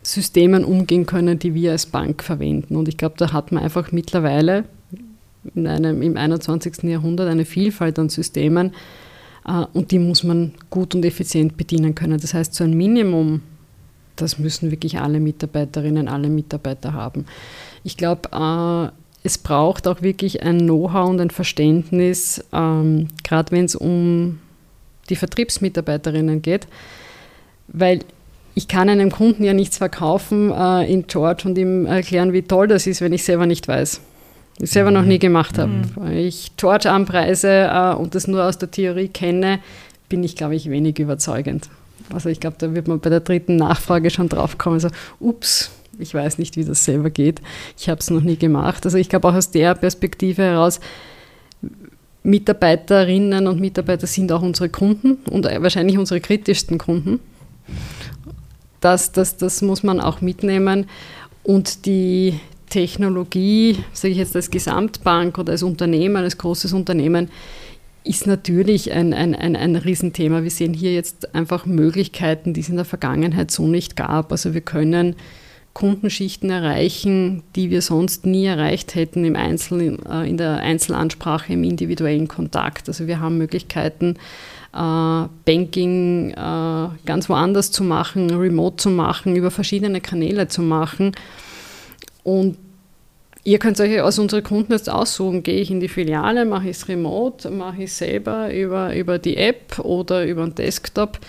[0.03, 2.77] Systemen umgehen können, die wir als Bank verwenden.
[2.77, 4.65] Und ich glaube, da hat man einfach mittlerweile
[5.55, 6.85] in einem, im 21.
[6.85, 8.73] Jahrhundert eine Vielfalt an Systemen
[9.47, 12.19] äh, und die muss man gut und effizient bedienen können.
[12.21, 13.43] Das heißt, so ein Minimum,
[14.17, 17.27] das müssen wirklich alle Mitarbeiterinnen, alle Mitarbeiter haben.
[17.85, 18.91] Ich glaube, äh,
[19.23, 24.39] es braucht auch wirklich ein Know-how und ein Verständnis, ähm, gerade wenn es um
[25.09, 26.67] die Vertriebsmitarbeiterinnen geht,
[27.69, 28.01] weil
[28.55, 32.69] ich kann einem Kunden ja nichts verkaufen äh, in George und ihm erklären, wie toll
[32.69, 34.01] das ist, wenn ich selber nicht weiß
[34.59, 35.73] ich selber noch nie gemacht habe.
[35.73, 35.83] Mhm.
[35.97, 39.61] Weil ich Torch anpreise äh, und das nur aus der Theorie kenne,
[40.09, 41.69] bin ich, glaube ich, wenig überzeugend.
[42.13, 44.89] Also ich glaube, da wird man bei der dritten Nachfrage schon drauf kommen, so,
[45.19, 47.41] ups, ich weiß nicht, wie das selber geht.
[47.77, 48.85] Ich habe es noch nie gemacht.
[48.85, 50.81] Also ich glaube auch aus der Perspektive heraus,
[52.23, 57.21] Mitarbeiterinnen und Mitarbeiter sind auch unsere Kunden und wahrscheinlich unsere kritischsten Kunden.
[58.81, 60.87] Das, das, das muss man auch mitnehmen.
[61.45, 67.29] Und die, Technologie, sage ich jetzt als Gesamtbank oder als Unternehmen, als großes Unternehmen,
[68.05, 70.43] ist natürlich ein, ein, ein, ein Riesenthema.
[70.43, 74.31] Wir sehen hier jetzt einfach Möglichkeiten, die es in der Vergangenheit so nicht gab.
[74.31, 75.17] Also wir können
[75.77, 81.65] Kundenschichten erreichen, die wir sonst nie erreicht hätten im Einzel, äh, in der Einzelansprache, im
[81.65, 82.89] individuellen Kontakt.
[82.89, 84.17] Also wir haben Möglichkeiten,
[84.73, 91.13] äh, Banking äh, ganz woanders zu machen, remote zu machen, über verschiedene Kanäle zu machen.
[92.27, 92.59] Und
[93.45, 96.77] Ihr könnt euch aus unseren Kunden jetzt aussuchen, gehe ich in die Filiale, mache ich
[96.79, 101.21] es remote, mache ich es selber über, über die App oder über den Desktop.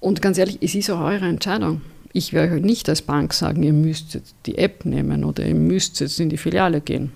[0.00, 1.80] Und ganz ehrlich, es ist auch eure Entscheidung.
[2.12, 5.54] Ich werde euch nicht als Bank sagen, ihr müsst jetzt die App nehmen oder ihr
[5.54, 7.10] müsst jetzt in die Filiale gehen.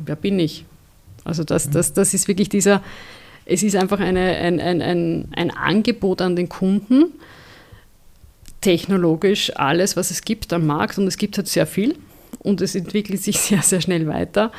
[0.00, 0.64] Wer bin ich?
[1.22, 2.82] Also das, das, das ist wirklich dieser,
[3.44, 7.12] es ist einfach eine, ein, ein, ein, ein Angebot an den Kunden,
[8.60, 11.96] technologisch alles, was es gibt am Markt und es gibt halt sehr viel
[12.40, 14.52] und es entwickelt sich sehr, sehr schnell weiter,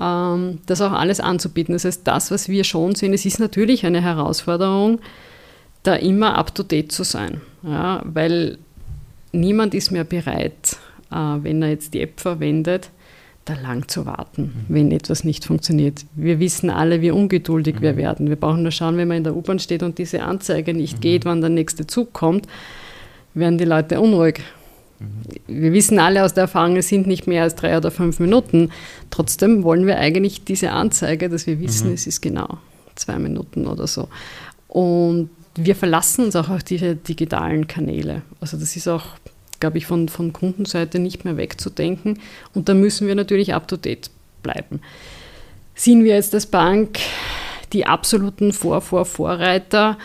[0.00, 1.72] ähm, das auch alles anzubieten.
[1.72, 5.00] Das heißt, das, was wir schon sehen, es ist natürlich eine Herausforderung,
[5.82, 8.58] da immer up-to-date zu sein, ja, weil
[9.32, 10.76] niemand ist mehr bereit,
[11.10, 12.90] äh, wenn er jetzt die App verwendet,
[13.46, 14.74] da lang zu warten, mhm.
[14.74, 16.04] wenn etwas nicht funktioniert.
[16.14, 17.82] Wir wissen alle, wie ungeduldig mhm.
[17.82, 18.28] wir werden.
[18.28, 21.00] Wir brauchen nur schauen, wenn man in der U-Bahn steht und diese Anzeige nicht mhm.
[21.00, 22.46] geht, wann der nächste Zug kommt,
[23.34, 24.40] werden die Leute unruhig
[25.46, 28.70] wir wissen alle aus der Erfahrung, es sind nicht mehr als drei oder fünf Minuten.
[29.10, 31.94] Trotzdem wollen wir eigentlich diese Anzeige, dass wir wissen, mhm.
[31.94, 32.58] es ist genau
[32.96, 34.08] zwei Minuten oder so.
[34.68, 38.22] Und wir verlassen uns auch auf diese digitalen Kanäle.
[38.40, 39.04] Also das ist auch,
[39.58, 42.20] glaube ich, von, von Kundenseite nicht mehr wegzudenken.
[42.54, 44.10] Und da müssen wir natürlich up-to-date
[44.42, 44.80] bleiben.
[45.74, 46.98] Sind wir jetzt als Bank
[47.72, 49.96] die absoluten Vor-Vor-Vorreiter?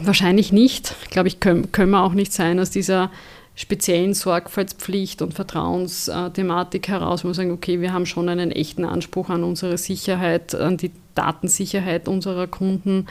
[0.00, 0.94] Wahrscheinlich nicht.
[1.10, 3.10] Glaube ich, können, können wir auch nicht sein aus dieser
[3.54, 9.28] speziellen Sorgfaltspflicht und Vertrauensthematik heraus, wo wir sagen, okay, wir haben schon einen echten Anspruch
[9.28, 13.06] an unsere Sicherheit, an die Datensicherheit unserer Kunden.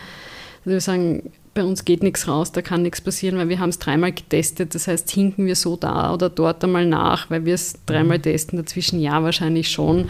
[0.60, 3.70] Also wir sagen, bei uns geht nichts raus, da kann nichts passieren, weil wir haben
[3.70, 4.74] es dreimal getestet.
[4.74, 8.24] Das heißt, hinken wir so da oder dort einmal nach, weil wir es dreimal mhm.
[8.24, 10.08] testen, dazwischen ja wahrscheinlich schon.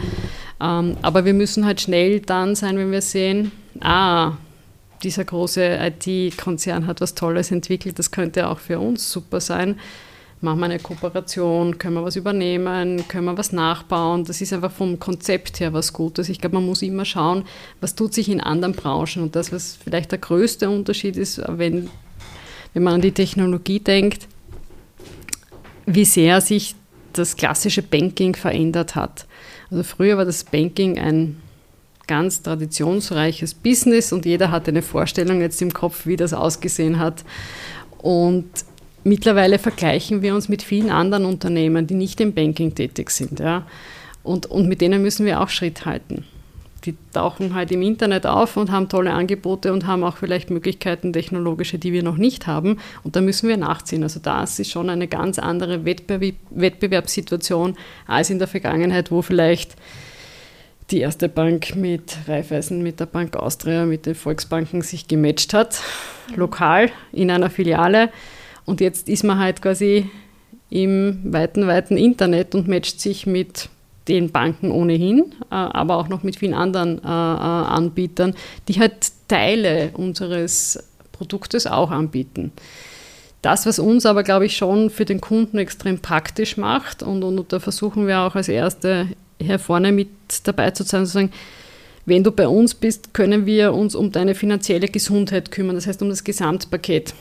[0.62, 4.34] Ähm, aber wir müssen halt schnell dann sein, wenn wir sehen, ah,
[5.04, 9.80] dieser große IT-Konzern hat was Tolles entwickelt, das könnte auch für uns super sein.
[10.44, 14.26] Machen wir eine Kooperation, können wir was übernehmen, können wir was nachbauen.
[14.26, 16.30] Das ist einfach vom Konzept her was Gutes.
[16.30, 17.44] Ich glaube, man muss immer schauen,
[17.80, 19.22] was tut sich in anderen Branchen.
[19.22, 21.92] Und das, was vielleicht der größte Unterschied ist, wenn,
[22.74, 24.28] wenn man an die Technologie denkt,
[25.86, 26.76] wie sehr sich
[27.14, 29.28] das klassische Banking verändert hat.
[29.70, 31.38] Also früher war das Banking ein
[32.12, 37.24] ganz traditionsreiches Business und jeder hat eine Vorstellung jetzt im Kopf, wie das ausgesehen hat.
[38.00, 38.50] Und
[39.06, 43.40] mittlerweile vergleichen wir uns mit vielen anderen Unternehmen, die nicht im Banking tätig sind.
[43.40, 43.66] Ja.
[44.24, 46.26] Und, und mit denen müssen wir auch Schritt halten.
[46.84, 51.14] Die tauchen halt im Internet auf und haben tolle Angebote und haben auch vielleicht Möglichkeiten
[51.14, 52.78] technologische, die wir noch nicht haben.
[53.06, 54.04] Und da müssen wir nachziehen.
[54.04, 59.78] Also das ist schon eine ganz andere Wettbewerbssituation als in der Vergangenheit, wo vielleicht
[60.92, 65.82] die erste Bank mit Raiffeisen, mit der Bank Austria, mit den Volksbanken sich gematcht hat,
[66.36, 68.10] lokal in einer Filiale.
[68.66, 70.10] Und jetzt ist man halt quasi
[70.70, 73.70] im weiten, weiten Internet und matcht sich mit
[74.08, 78.36] den Banken ohnehin, äh, aber auch noch mit vielen anderen äh, äh, Anbietern,
[78.68, 82.52] die halt Teile unseres Produktes auch anbieten.
[83.42, 87.40] Das, was uns aber, glaube ich, schon für den Kunden extrem praktisch macht, und, und,
[87.40, 89.08] und da versuchen wir auch als erste
[89.44, 90.10] hier vorne mit
[90.44, 91.32] dabei zu sein, zu sagen,
[92.06, 96.02] wenn du bei uns bist, können wir uns um deine finanzielle Gesundheit kümmern, das heißt
[96.02, 97.14] um das Gesamtpaket,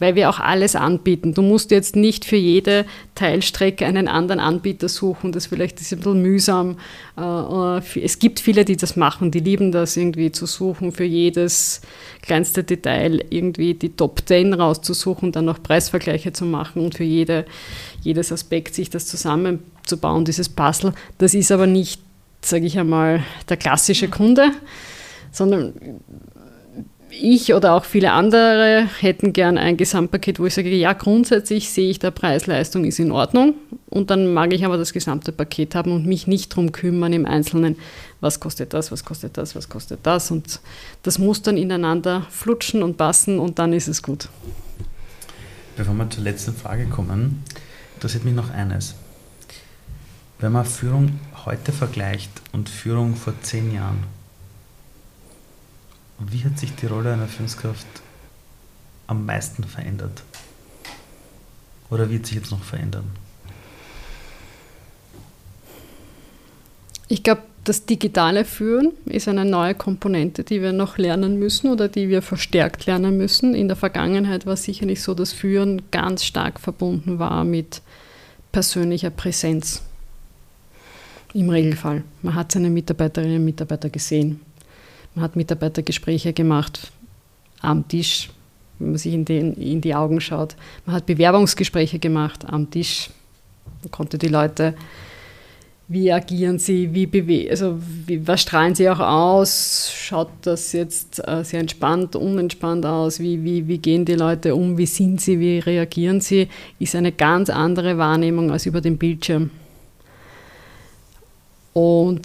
[0.00, 1.34] weil wir auch alles anbieten.
[1.34, 2.84] Du musst jetzt nicht für jede
[3.14, 6.78] Teilstrecke einen anderen Anbieter suchen, das vielleicht ist ein bisschen mühsam.
[7.16, 11.04] Äh, äh, es gibt viele, die das machen, die lieben das irgendwie zu suchen, für
[11.04, 11.80] jedes
[12.22, 17.44] kleinste Detail irgendwie die Top 10 rauszusuchen, dann noch Preisvergleiche zu machen und für jede,
[18.02, 20.92] jedes Aspekt sich das zusammen zu bauen, dieses Puzzle.
[21.18, 22.00] Das ist aber nicht,
[22.42, 24.50] sage ich einmal, der klassische Kunde,
[25.32, 25.72] sondern
[27.10, 31.90] ich oder auch viele andere hätten gern ein Gesamtpaket, wo ich sage, ja, grundsätzlich sehe
[31.90, 33.54] ich, der Preis-Leistung ist in Ordnung
[33.88, 37.26] und dann mag ich aber das gesamte Paket haben und mich nicht darum kümmern im
[37.26, 37.76] Einzelnen,
[38.20, 40.60] was kostet das, was kostet das, was kostet das und
[41.02, 44.28] das muss dann ineinander flutschen und passen und dann ist es gut.
[45.76, 47.42] Bevor wir zur letzten Frage kommen,
[47.94, 48.94] interessiert mich noch eines.
[50.40, 54.04] Wenn man Führung heute vergleicht und Führung vor zehn Jahren,
[56.20, 57.86] wie hat sich die Rolle einer Führungskraft
[59.08, 60.22] am meisten verändert?
[61.90, 63.10] Oder wird sich jetzt noch verändern?
[67.08, 71.88] Ich glaube, das digitale Führen ist eine neue Komponente, die wir noch lernen müssen oder
[71.88, 73.54] die wir verstärkt lernen müssen.
[73.54, 77.82] In der Vergangenheit war es sicherlich so, dass Führen ganz stark verbunden war mit
[78.52, 79.82] persönlicher Präsenz.
[81.34, 82.04] Im Regelfall.
[82.22, 84.40] Man hat seine Mitarbeiterinnen und Mitarbeiter gesehen.
[85.14, 86.90] Man hat Mitarbeitergespräche gemacht
[87.60, 88.30] am Tisch,
[88.78, 90.56] wenn man sich in, den, in die Augen schaut.
[90.86, 93.10] Man hat Bewerbungsgespräche gemacht am Tisch.
[93.82, 94.74] Man konnte die Leute
[95.90, 99.90] wie agieren sie, wie bewegen, also wie, was strahlen sie auch aus?
[99.90, 103.20] Schaut das jetzt äh, sehr entspannt, unentspannt aus?
[103.20, 104.76] Wie, wie, wie gehen die Leute um?
[104.76, 105.40] Wie sind sie?
[105.40, 106.48] Wie reagieren sie?
[106.78, 109.50] Ist eine ganz andere Wahrnehmung als über den Bildschirm.
[111.78, 112.22] Und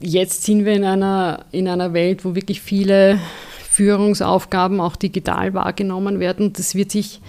[0.00, 3.20] jetzt sind wir in einer, in einer Welt, wo wirklich viele
[3.70, 6.52] Führungsaufgaben auch digital wahrgenommen werden.
[6.52, 7.20] Das wird sich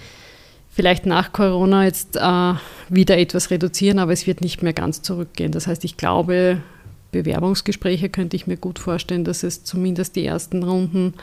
[0.70, 2.54] vielleicht nach Corona jetzt äh,
[2.88, 5.52] wieder etwas reduzieren, aber es wird nicht mehr ganz zurückgehen.
[5.52, 6.60] Das heißt, ich glaube,
[7.12, 11.14] Bewerbungsgespräche könnte ich mir gut vorstellen, dass es zumindest die ersten Runden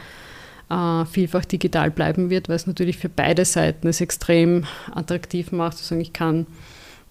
[0.69, 5.79] äh, vielfach digital bleiben wird, weil es natürlich für beide Seiten es extrem attraktiv macht,
[5.79, 6.45] zu sagen, ich kann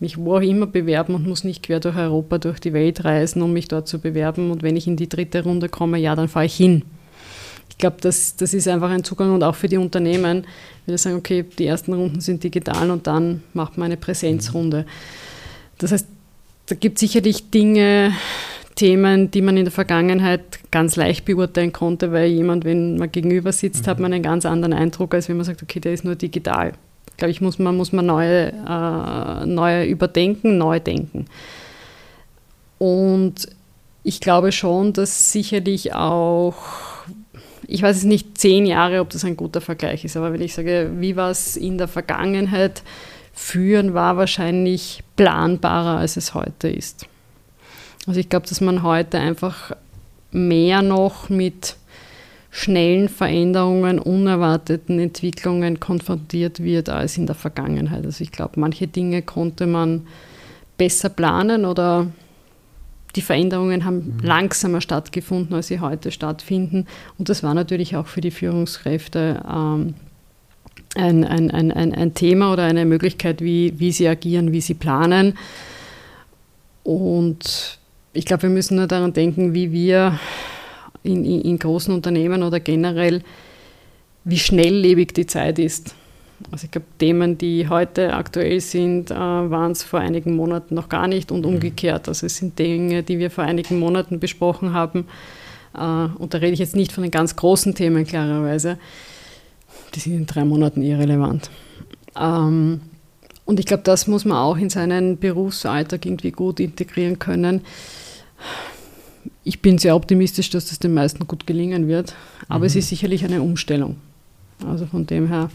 [0.01, 3.43] mich wo auch immer bewerben und muss nicht quer durch Europa, durch die Welt reisen,
[3.43, 4.51] um mich dort zu bewerben.
[4.51, 6.83] Und wenn ich in die dritte Runde komme, ja, dann fahre ich hin.
[7.69, 10.45] Ich glaube, das, das ist einfach ein Zugang und auch für die Unternehmen,
[10.87, 14.87] wenn wir sagen, okay, die ersten Runden sind digital und dann macht man eine Präsenzrunde.
[15.79, 16.07] Das heißt,
[16.67, 18.13] da gibt es sicherlich Dinge,
[18.75, 23.51] Themen, die man in der Vergangenheit ganz leicht beurteilen konnte, weil jemand, wenn man gegenüber
[23.51, 23.91] sitzt, mhm.
[23.91, 26.75] hat man einen ganz anderen Eindruck, als wenn man sagt, okay, der ist nur digital.
[27.19, 31.27] Glaube ich, muss man, muss man neue, äh, neue überdenken, neu denken.
[32.79, 33.49] Und
[34.03, 36.57] ich glaube schon, dass sicherlich auch
[37.71, 40.55] ich weiß es nicht, zehn Jahre, ob das ein guter Vergleich ist, aber wenn ich
[40.55, 42.83] sage, wie war es in der Vergangenheit,
[43.35, 47.07] führen war wahrscheinlich planbarer, als es heute ist.
[48.07, 49.73] Also ich glaube, dass man heute einfach
[50.33, 51.77] mehr noch mit
[52.51, 58.05] schnellen Veränderungen, unerwarteten Entwicklungen konfrontiert wird als in der Vergangenheit.
[58.05, 60.07] Also ich glaube, manche Dinge konnte man
[60.79, 62.07] besser planen oder
[63.17, 64.19] die Veränderungen haben mhm.
[64.23, 66.87] langsamer stattgefunden, als sie heute stattfinden.
[67.19, 69.95] Und das war natürlich auch für die Führungskräfte ähm,
[70.95, 75.35] ein, ein, ein, ein, Thema oder eine Möglichkeit, wie, wie sie agieren, wie sie planen.
[76.83, 77.79] Und
[78.13, 80.19] ich glaube, wir müssen nur daran denken, wie wir
[81.03, 83.23] in, in, großen Unternehmen oder generell,
[84.25, 85.95] wie schnelllebig die Zeit ist.
[86.53, 90.89] Also ich glaube, Themen, die heute aktuell sind, äh, waren es vor einigen Monaten noch
[90.89, 91.55] gar nicht und mhm.
[91.55, 92.09] umgekehrt.
[92.09, 95.07] Also es sind Dinge, die wir vor einigen Monaten besprochen haben.
[95.75, 98.79] Äh, und da rede ich jetzt nicht von den ganz großen Themen, klarerweise.
[99.95, 101.51] Die sind in drei Monaten irrelevant.
[102.17, 102.83] Ähm,
[103.45, 107.63] und ich glaube, das muss man auch in seinen Berufsalltag irgendwie gut integrieren können.
[109.49, 112.15] Ich bin sehr optimistisch, dass das den meisten gut gelingen wird,
[112.49, 112.67] aber mhm.
[112.67, 113.97] es ist sicherlich eine Umstellung.
[114.67, 115.49] Also von dem her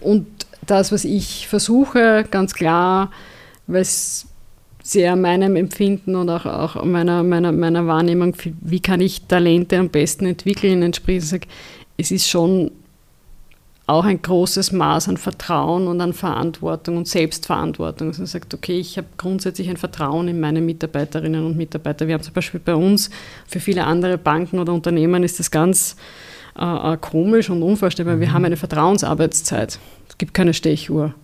[0.00, 0.26] und
[0.66, 3.10] das, was ich versuche, ganz klar,
[3.66, 4.26] weil es
[4.82, 9.90] sehr meinem Empfinden und auch, auch meiner, meiner, meiner Wahrnehmung, wie kann ich Talente am
[9.90, 11.46] besten entwickeln, entspricht,
[11.98, 12.70] es ist schon
[13.92, 18.08] auch ein großes Maß an Vertrauen und an Verantwortung und Selbstverantwortung.
[18.08, 22.06] Also man sagt, okay, ich habe grundsätzlich ein Vertrauen in meine Mitarbeiterinnen und Mitarbeiter.
[22.06, 23.10] Wir haben zum Beispiel bei uns,
[23.46, 25.96] für viele andere Banken oder Unternehmen ist das ganz
[26.58, 28.16] äh, äh, komisch und unvorstellbar.
[28.16, 28.20] Mhm.
[28.20, 29.78] Wir haben eine Vertrauensarbeitszeit.
[30.08, 31.14] Es gibt keine Stechuhr.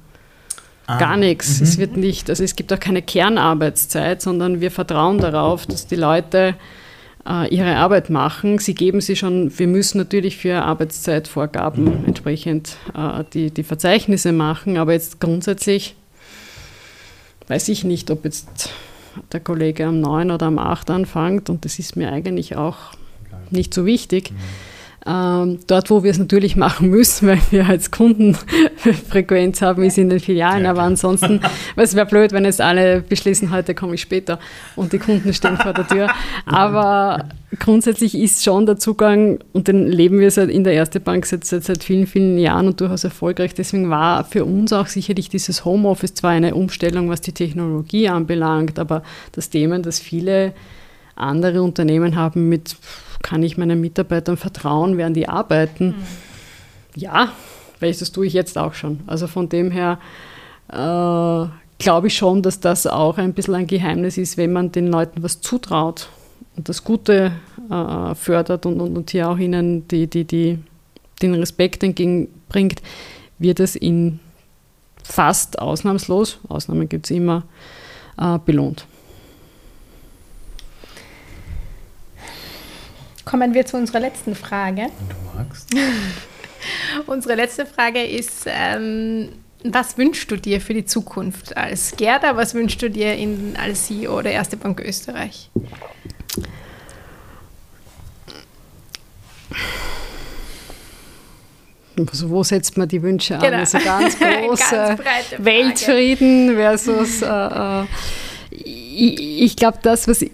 [0.87, 0.99] Ah.
[0.99, 1.61] Gar nichts.
[1.61, 1.65] Mhm.
[1.65, 5.97] Es wird nicht, also es gibt auch keine Kernarbeitszeit, sondern wir vertrauen darauf, dass die
[5.97, 6.55] Leute
[7.51, 8.59] ihre Arbeit machen.
[8.59, 12.05] Sie geben sie schon, wir müssen natürlich für Arbeitszeitvorgaben mhm.
[12.07, 15.95] entsprechend äh, die, die Verzeichnisse machen, aber jetzt grundsätzlich
[17.49, 18.71] weiß ich nicht, ob jetzt
[19.33, 22.93] der Kollege am 9 oder am 8 anfängt und das ist mir eigentlich auch
[23.51, 24.31] nicht so wichtig.
[24.31, 24.37] Mhm.
[25.09, 30.11] Ähm, dort, wo wir es natürlich machen müssen, weil wir als Kundenfrequenz haben, ist in
[30.11, 30.65] den Filialen.
[30.65, 31.41] Ja, aber ansonsten,
[31.75, 34.39] weil es wäre blöd, wenn jetzt alle beschließen, heute komme ich später
[34.77, 36.09] und die Kunden stehen vor der Tür.
[36.45, 37.25] Aber
[37.59, 41.45] grundsätzlich ist schon der Zugang, und den leben wir seit in der Erste Bank seit,
[41.45, 43.55] seit, seit vielen, vielen Jahren und durchaus erfolgreich.
[43.55, 48.79] Deswegen war für uns auch sicherlich dieses Homeoffice zwar eine Umstellung, was die Technologie anbelangt,
[48.79, 49.03] aber
[49.33, 50.53] das Thema, dass viele
[51.19, 52.77] andere Unternehmen haben mit
[53.23, 55.89] kann ich meinen Mitarbeitern vertrauen, während die arbeiten?
[55.89, 55.95] Mhm.
[56.95, 57.33] Ja,
[57.81, 59.01] weil das tue ich jetzt auch schon.
[59.07, 59.99] Also von dem her
[60.69, 64.89] äh, glaube ich schon, dass das auch ein bisschen ein Geheimnis ist, wenn man den
[64.89, 66.09] Leuten was zutraut
[66.57, 67.33] und das Gute
[67.71, 70.59] äh, fördert und, und, und, hier auch ihnen die, die, die,
[71.23, 72.83] den Respekt entgegenbringt,
[73.39, 74.19] wird es in
[75.05, 77.45] fast ausnahmslos, Ausnahmen gibt es immer,
[78.19, 78.87] äh, belohnt.
[83.29, 84.87] Kommen wir zu unserer letzten Frage.
[84.99, 85.69] Wenn du magst.
[87.07, 89.29] Unsere letzte Frage ist, ähm,
[89.65, 92.37] was wünschst du dir für die Zukunft als Gerda?
[92.37, 95.51] Was wünschst du dir in, als CEO der Erste Bank Österreich?
[102.11, 103.43] Also wo setzt man die Wünsche an?
[103.43, 103.59] Genau.
[103.59, 107.21] Also ganz große ganz Weltfrieden versus.
[107.21, 107.85] Äh, äh,
[108.53, 110.25] ich, ich glaube, das, was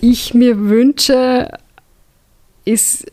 [0.00, 1.50] ich mir wünsche,
[2.64, 3.06] ist,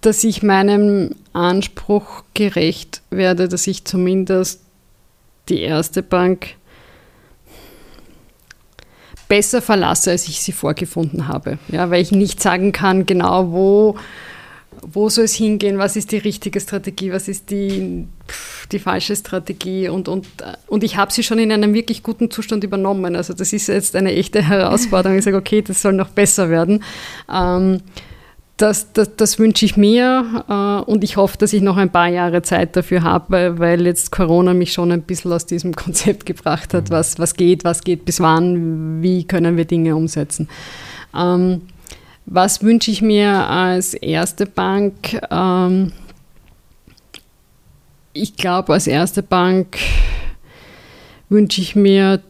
[0.00, 4.62] dass ich meinem Anspruch gerecht werde, dass ich zumindest
[5.48, 6.54] die erste Bank
[9.28, 11.58] besser verlasse, als ich sie vorgefunden habe.
[11.68, 13.96] Ja, weil ich nicht sagen kann, genau wo,
[14.82, 18.06] wo soll es hingehen, was ist die richtige Strategie, was ist die,
[18.72, 20.26] die falsche Strategie und, und,
[20.68, 23.16] und ich habe sie schon in einem wirklich guten Zustand übernommen.
[23.16, 25.18] Also das ist jetzt eine echte Herausforderung.
[25.18, 26.82] Ich sage, okay, das soll noch besser werden.
[27.32, 27.80] Ähm,
[28.56, 32.08] das, das, das wünsche ich mir äh, und ich hoffe, dass ich noch ein paar
[32.08, 36.74] Jahre Zeit dafür habe, weil jetzt Corona mich schon ein bisschen aus diesem Konzept gebracht
[36.74, 40.48] hat, was, was geht, was geht bis wann, wie können wir Dinge umsetzen.
[41.16, 41.62] Ähm,
[42.30, 45.20] was wünsche ich mir als erste Bank?
[45.30, 45.92] Ähm,
[48.12, 49.76] ich glaube, als erste Bank
[51.28, 52.22] wünsche ich mir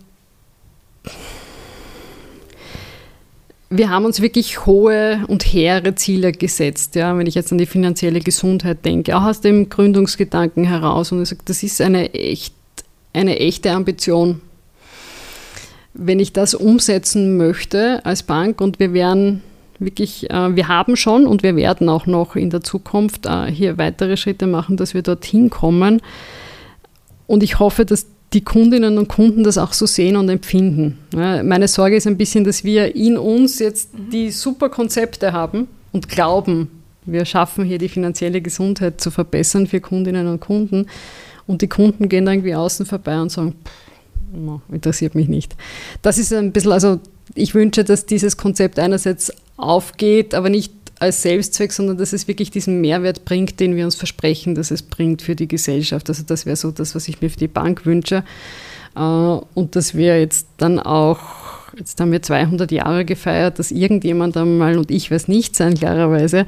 [3.73, 6.97] wir haben uns wirklich hohe und hehre Ziele gesetzt.
[6.97, 11.13] Ja, wenn ich jetzt an die finanzielle Gesundheit denke, auch aus dem Gründungsgedanken heraus.
[11.13, 12.53] Und ich sage, das ist eine, echt,
[13.13, 14.41] eine echte Ambition.
[15.95, 19.43] Wenn ich das umsetzen möchte als Bank und wir werden
[19.81, 23.79] wirklich, äh, wir haben schon und wir werden auch noch in der Zukunft äh, hier
[23.79, 26.01] weitere Schritte machen, dass wir dorthin kommen.
[27.27, 30.99] Und ich hoffe, dass die Kundinnen und Kunden das auch so sehen und empfinden.
[31.13, 34.11] Meine Sorge ist ein bisschen, dass wir in uns jetzt mhm.
[34.11, 36.71] die super Konzepte haben und glauben,
[37.07, 40.87] wir schaffen hier die finanzielle Gesundheit zu verbessern für Kundinnen und Kunden.
[41.47, 45.57] Und die Kunden gehen irgendwie außen vorbei und sagen, pff, interessiert mich nicht.
[46.03, 47.01] Das ist ein bisschen, also
[47.35, 52.51] ich wünsche, dass dieses Konzept einerseits aufgeht, aber nicht als Selbstzweck, sondern dass es wirklich
[52.51, 56.09] diesen Mehrwert bringt, den wir uns versprechen, dass es bringt für die Gesellschaft.
[56.09, 58.23] Also das wäre so das, was ich mir für die Bank wünsche.
[58.95, 61.21] Äh, und dass wir jetzt dann auch,
[61.79, 66.45] jetzt haben wir 200 Jahre gefeiert, dass irgendjemand einmal, und ich weiß nicht sein, klarerweise,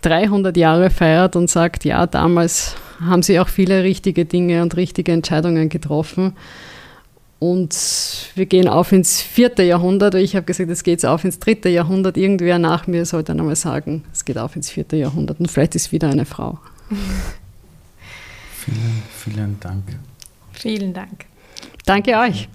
[0.00, 5.12] 300 Jahre feiert und sagt, ja, damals haben sie auch viele richtige Dinge und richtige
[5.12, 6.32] Entscheidungen getroffen.
[7.42, 10.14] Und wir gehen auf ins vierte Jahrhundert.
[10.14, 12.16] Ich habe gesagt, es geht auf ins dritte Jahrhundert.
[12.16, 15.40] Irgendwer nach mir soll dann einmal sagen, es geht auf ins vierte Jahrhundert.
[15.40, 16.60] Und vielleicht ist wieder eine Frau.
[18.64, 19.82] Vielen, vielen Dank.
[20.52, 21.24] Vielen Dank.
[21.84, 22.48] Danke euch.